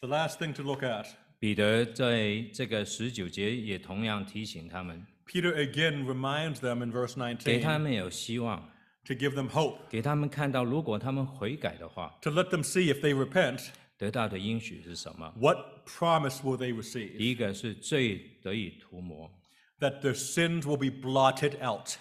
[0.00, 8.72] The last thing to look at 彼得在这个十九节也同样提醒他们， Peter again reminds them in verse 给他 19们有希望，
[9.06, 15.32] to give them hope, 给他们看到，如果他们悔改的话， to let them see if they repent, 得到的应许是什么？
[15.38, 17.16] what promise will they receive?
[17.16, 19.30] 第一个是罪得以涂抹，
[19.80, 21.96] That their sins will be blotted out.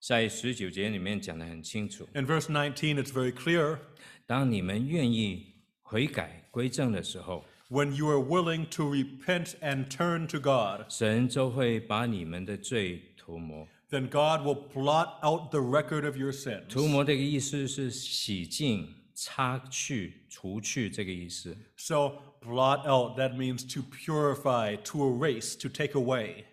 [0.00, 2.08] 在十九节里面讲得很清楚。
[2.14, 3.78] In verse 19, it's very clear
[4.26, 13.68] 当你们愿意悔改归正的时候， when you are willing to repent and turn to God, 神就会把你们的罪涂抹。
[13.90, 16.68] then God will blot out the record of your sins.
[16.68, 21.56] 涂抹这个意思是洗净、擦去、除去这个意思。
[21.76, 26.44] So, blot out, that means to purify, to erase, to take away.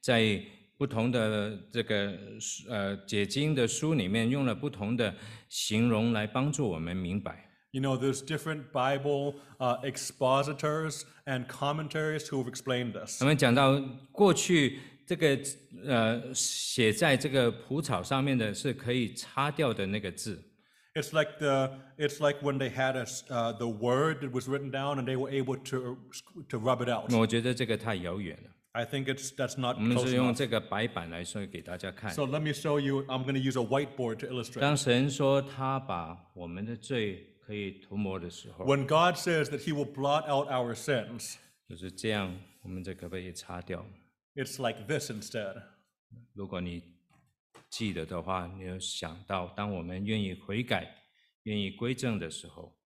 [0.00, 0.42] 在
[0.76, 5.14] 不同的这个书呃解经的书里面，用了不同的
[5.48, 7.50] 形容来帮助我们明白。
[7.72, 13.20] You know, there's different Bible uh, expositors and commentaries who have explained this.
[13.20, 13.78] 我们讲到
[14.10, 15.39] 过去 这个
[15.85, 20.41] 呃写在这个蒲草上面的是可以擦掉的那个字
[20.93, 24.99] ，It's like the it's like when they had a, uh, the word that was written down
[24.99, 25.97] and they were able to
[26.49, 27.11] to rub it out.
[27.13, 28.49] 我觉得这个太遥远了。
[28.71, 32.11] I think it's that's not 我们是用这个白板来说给大家看。
[32.11, 33.03] So let me show you.
[33.07, 34.61] I'm going to use a whiteboard to illustrate.
[34.61, 41.35] 当神说他把我们的罪可以涂抹的时候，When God says that He will blot out our sins,
[41.69, 43.85] 就是这样，我们这可不可以擦掉？
[44.34, 45.62] it's like this instead.
[46.34, 46.82] 如果你
[47.70, 51.02] 记得的话，你有想到，当我们愿意悔改、
[51.42, 52.76] 愿意归正的时候，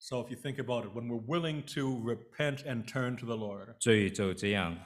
[0.00, 3.36] So if you think about it, when we're willing to repent and turn to the
[3.36, 4.78] Lord, 罪就这样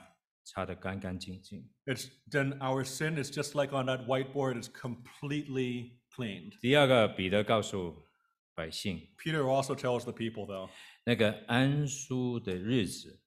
[0.45, 1.68] 擦得干干净净。
[1.85, 6.59] it's then our sin is just like on that whiteboard, it's completely cleaned.
[6.61, 8.07] 第二个，彼得告诉
[8.55, 10.70] 百姓， Peter also tells the people though
[11.05, 13.20] 那个安舒的日子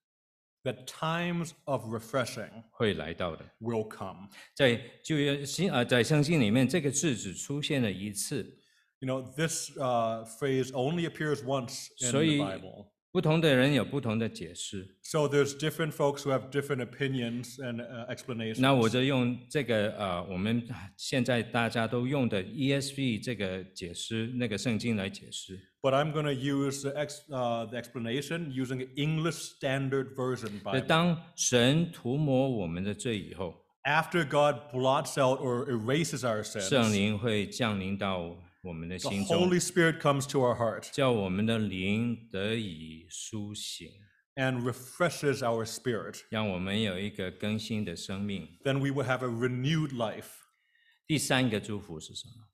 [0.64, 3.46] that times of refreshing 会来到的。
[3.62, 4.30] will come.
[4.54, 8.60] 在旧约新啊，在圣经里面，这个字只出现了一次，
[9.00, 12.88] You know, this uh, phrase only appears once in the 所以 Bible.
[13.13, 14.97] 不同的人有不同的解释。
[15.03, 18.61] So there's different folks who have different opinions and uh, explanations.
[18.61, 20.63] 那我就用这个呃，我们
[20.97, 25.59] 现在大家都用的 ESV 这个解释那个圣经来解释。
[25.83, 30.87] But I'm going to use the, ex, uh, the explanation using English Standard Version 那 Bible.
[30.87, 33.55] 当神涂抹我们的罪以后
[33.85, 40.30] ，After God blots out or erases our 圣 sins, 圣灵会降临到 我们的 the 心中， Holy Spirit comes
[40.32, 43.90] to our heart 叫我们的灵得以苏醒，
[44.36, 46.22] and refreshes our spirit.
[46.30, 48.58] 让我们有一个更新的生命。
[48.64, 50.30] Then we will have a renewed life.
[51.08, 52.48] 第三个祝福是什么？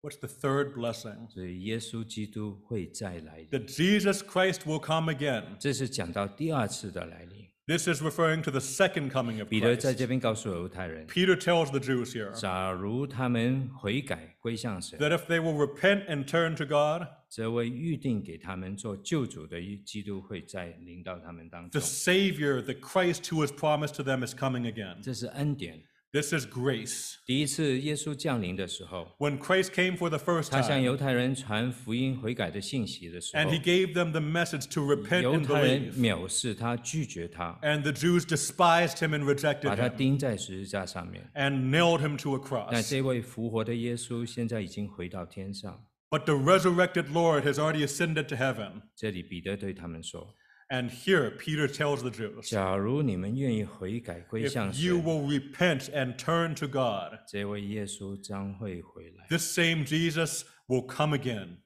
[0.00, 1.32] What's the third blessing?
[1.32, 3.48] 是耶稣基督会再来临。
[3.48, 5.58] That Jesus Christ will come again.
[5.58, 7.48] 这是讲到第二次的来临。
[7.66, 9.98] This is referring to the second coming of 彼得在 Christ.
[9.98, 16.64] 这边告诉犹太人， Peter tells the Jews here 假如他们悔改归向神， that if they will repent and turn to
[16.64, 21.88] God, 这位预定给他们做救主的基督会再临到他们当 the 中。
[21.88, 25.02] Savior, the Christ who was promised to them, is coming again.
[25.02, 25.82] 这是恩典。
[26.12, 27.16] This is grace.
[27.26, 34.20] 第一次耶稣降临的时候， When Christ came for the first 他向 time 犹太人传福音悔改的信息的时 and 候 he，gave them the
[34.20, 39.34] message to repent 犹 and 太人 believe, 藐视他，拒绝他， and the Jews despised him and 把
[39.34, 41.30] rejected 他 him 钉在十字架上面。
[41.34, 42.40] and nailed him to a
[42.72, 42.88] 那 cross.
[42.88, 45.84] 这位复活的耶稣现在已经回到天上。
[46.08, 48.80] But the resurrected Lord has already ascended to heaven.
[48.96, 50.34] 这里彼得对他们说
[50.72, 56.66] And here Peter tells the：“ Jews 假如你们愿意悔改归向 if you 神， will repent and turn to
[56.68, 59.26] God, 这位耶稣将会回来。
[59.30, 61.58] this same Jesus will come again.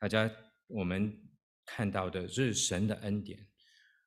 [0.00, 0.30] ”大家，
[0.66, 1.16] 我们
[1.64, 3.46] 看到的是神的恩典。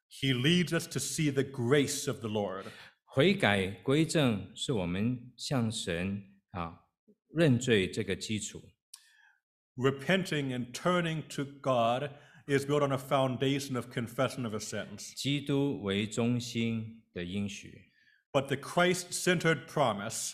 [0.09, 2.65] He leads us to see the grace of the Lord.
[3.05, 6.21] 悔改归正是我们向神
[6.51, 6.81] 啊
[7.33, 8.61] 认罪这个基础。
[9.77, 12.11] Repenting and turning to God
[12.47, 15.13] is built on a foundation of confession of our sins.
[15.15, 17.91] 基督为中心的应许，
[18.31, 20.33] But the Christ centered promise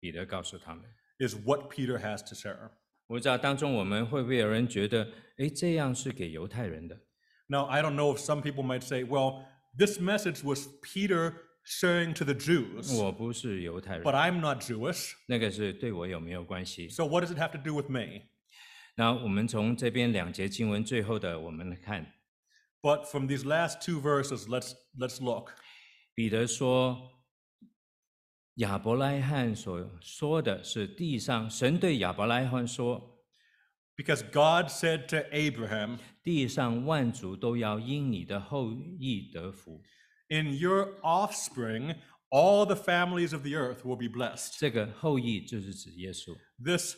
[0.00, 0.84] 彼得告诉他们。
[1.18, 2.70] is what Peter has to share.
[3.06, 6.98] 我不知道当中我们会不会有人觉得，诶，这样是给犹太人的？
[7.48, 9.44] Now, I don't know if some people might say, well,
[9.76, 11.34] this message was Peter
[11.64, 15.12] sharing to the Jews, 我不是犹太人 but，I'm not Jewish.
[15.26, 16.88] 那个是对我有没有关系？
[16.88, 18.28] So, what does it have to do with me?
[18.95, 22.13] 那我们从这边两节经文最后的，我们来看
[22.81, 25.51] ，But from these last two verses, let's, let's look.
[26.13, 27.11] 彼得说，
[28.55, 33.19] 亚伯拉罕所说的是地上，神对亚伯拉罕说
[33.97, 39.81] ，Because God said to Abraham, 地上万族都要因你的后裔得福。
[40.29, 41.97] In your offspring,
[42.29, 44.55] all the families of the earth will be blessed.
[44.57, 46.33] 这个后裔就是指耶稣
[46.63, 46.95] ，This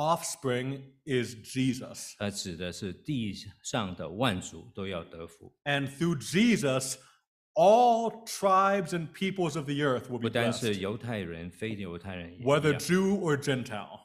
[0.00, 2.14] offspring is Jesus.
[2.18, 6.96] 它指的是地上的万族都要得福， And through Jesus,
[7.54, 12.78] all tribes and peoples of the earth will 不 be 单是 blessed, 犹太人、非犹太人也一 whether 样。
[12.78, 14.00] Jew or Gentile.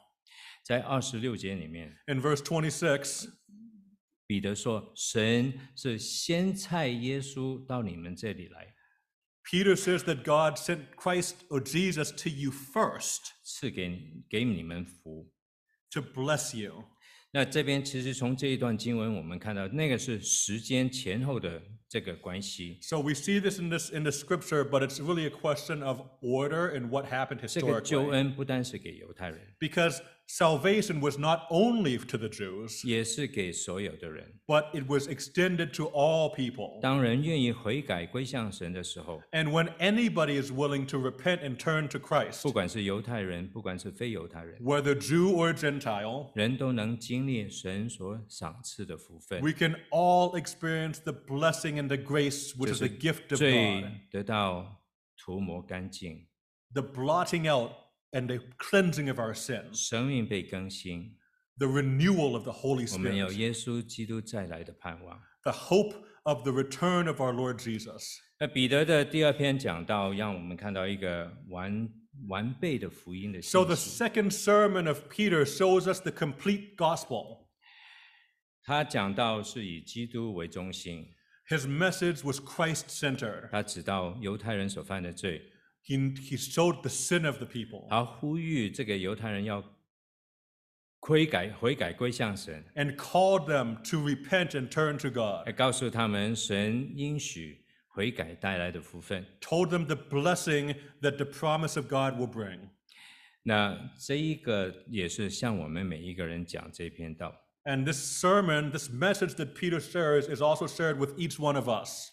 [0.64, 3.28] 在二十六节里面， In verse 26,
[4.28, 8.74] 彼得说：“神是先差耶稣到你们这里来，
[9.44, 15.32] Peter says that God sent Christ or Jesus to you first 赐给你给你们福。
[15.91, 16.83] To bless you.
[17.31, 22.78] ”那这边其实从这一段经文，我们看到那个是时间前后的这个关系。
[22.80, 26.00] So we see this in this in the scripture, but it's really a question of
[26.20, 28.10] order and what happened 这个救 historically.
[28.12, 34.40] 恩不单是给犹太人， Because salvation was not only to the Jews, 也是给所有的人。
[34.46, 36.80] but it was extended to all people.
[36.80, 45.34] 当人愿意悔改归向神的时候， And when anybody is willing to repent and turn to Christ, 不管是犹太人，不管是非犹太人， whether Jew
[45.34, 52.78] or Gentile, 人都能经历神所赏赐的福分， we can all experience the blessing and the grace which 就 is
[52.78, 54.82] the 是 gift of 罪 God, 得到
[55.16, 56.26] 涂抹干净，
[56.72, 57.72] the blotting out
[58.12, 61.16] and the cleansing of our sins, 生命被更新。
[61.58, 65.20] the renewal of the Holy 我们有 Spirit, 耶稣基督再来的盼望。
[65.44, 68.18] the hope of the return of our Lord Jesus.
[68.38, 71.88] 那彼得的第二篇讲到，让我们看到一个完
[72.28, 73.90] 完备的福音的 So 信 the 息。
[73.90, 77.46] second sermon of Peter shows us the complete gospel.
[78.64, 81.12] 他讲到是以基督为中心，
[81.48, 83.50] His message was Christ centered.
[83.50, 85.50] 他指到犹太人所犯的罪，
[85.84, 89.62] He, he showed the sin of the people 他呼吁这个犹太人要
[91.00, 95.08] 悔改、悔改归向神， and called them to repent and turn to
[95.44, 95.56] 还 God.
[95.56, 99.26] 告诉他们神应许悔改带来的福分。
[99.40, 102.68] Told them the blessing that the promise of God will bring.
[103.42, 107.36] 那这一个也是向我们每一个人讲这篇道。
[107.66, 111.68] And this sermon, this message that Peter shares, is also shared with each one of
[111.68, 112.10] us.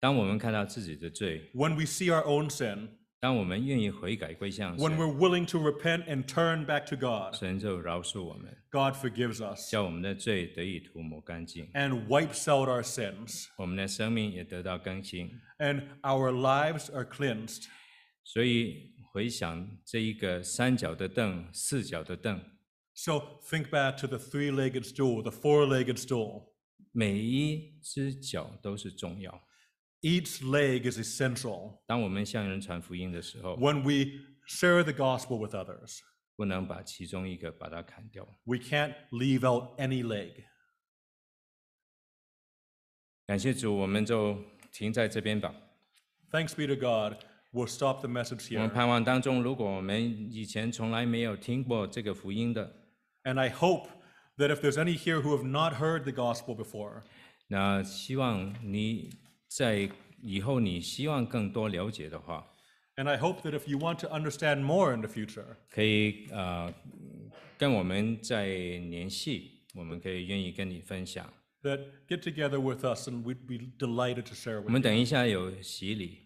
[0.00, 2.88] 当我们看到自己的罪， When we see our own sin,
[3.20, 9.36] 当我们愿意悔改归向 when 神， we're willing to repent and turn back to God, 神就饶恕我们， God forgives
[9.40, 15.30] us 叫我们的罪得以涂抹干净， and wipes out our sins, 我们的生命也得到更新。
[15.58, 17.64] and our lives are cleansed.
[18.24, 22.38] 所以回想这一个三角的凳、四角的凳，
[22.98, 26.52] So think back to the three legged stool, the four legged stool.
[26.92, 29.46] 每一只脚都是重要。
[30.00, 36.00] Each leg is essential 当我们向人传福音的时候， when we share the gospel with others.
[36.36, 38.26] 不能把其中一个把它砍掉。
[38.42, 40.44] We can't leave out any leg.
[43.24, 44.36] 感谢主，我们就
[44.72, 45.54] 停在这边吧。
[46.32, 47.24] Thanks be to God.
[47.52, 48.72] We'll stop the message 我们 here.
[48.72, 52.87] 盼望当中，如果我们以前从来没有听过这个福音的，
[53.24, 53.88] And I hope
[54.36, 57.02] that if there's any here who have not heard the gospel before,
[57.48, 59.10] 那希望你
[59.48, 59.88] 在
[60.20, 62.44] 以后你希望更多了解的话，
[62.96, 66.72] and I hope that if you want to understand more in the future, 可以呃
[67.56, 71.26] 跟我们再联系，我们可以愿意跟你分享。
[71.62, 74.84] that get together with us and we'd be delighted to share 我 with 们 you.
[74.84, 76.18] 等一下有洗礼，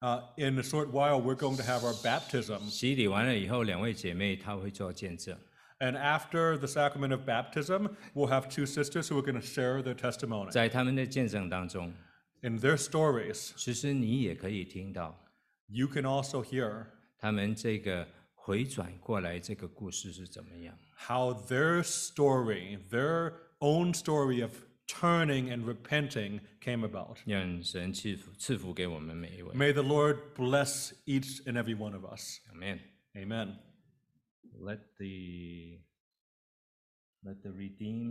[0.00, 2.58] Uh, in a short while, we're going to have our baptism.
[2.70, 5.36] 洗礼完了以后，两位姐妹她会做见证。
[5.84, 9.82] And after the sacrament of baptism, we'll have two sisters who are going to share
[9.82, 10.50] their testimony.
[10.50, 11.94] 在他们的见证当中，
[12.42, 15.18] In their stories, 其实你也可以听到
[15.68, 16.84] you can also hear
[17.18, 20.76] 他们这个回转过来这个故事是怎么样。
[21.08, 24.52] how their story, their own story of
[24.86, 27.18] turning and repenting came about.
[27.24, 29.54] 让神赐福赐福给我们每一位。
[29.54, 32.40] May the Lord bless each and every one of us.
[32.52, 32.80] Amen.
[33.14, 33.56] Amen.
[34.59, 35.79] Let the
[37.23, 38.03] let the redeemed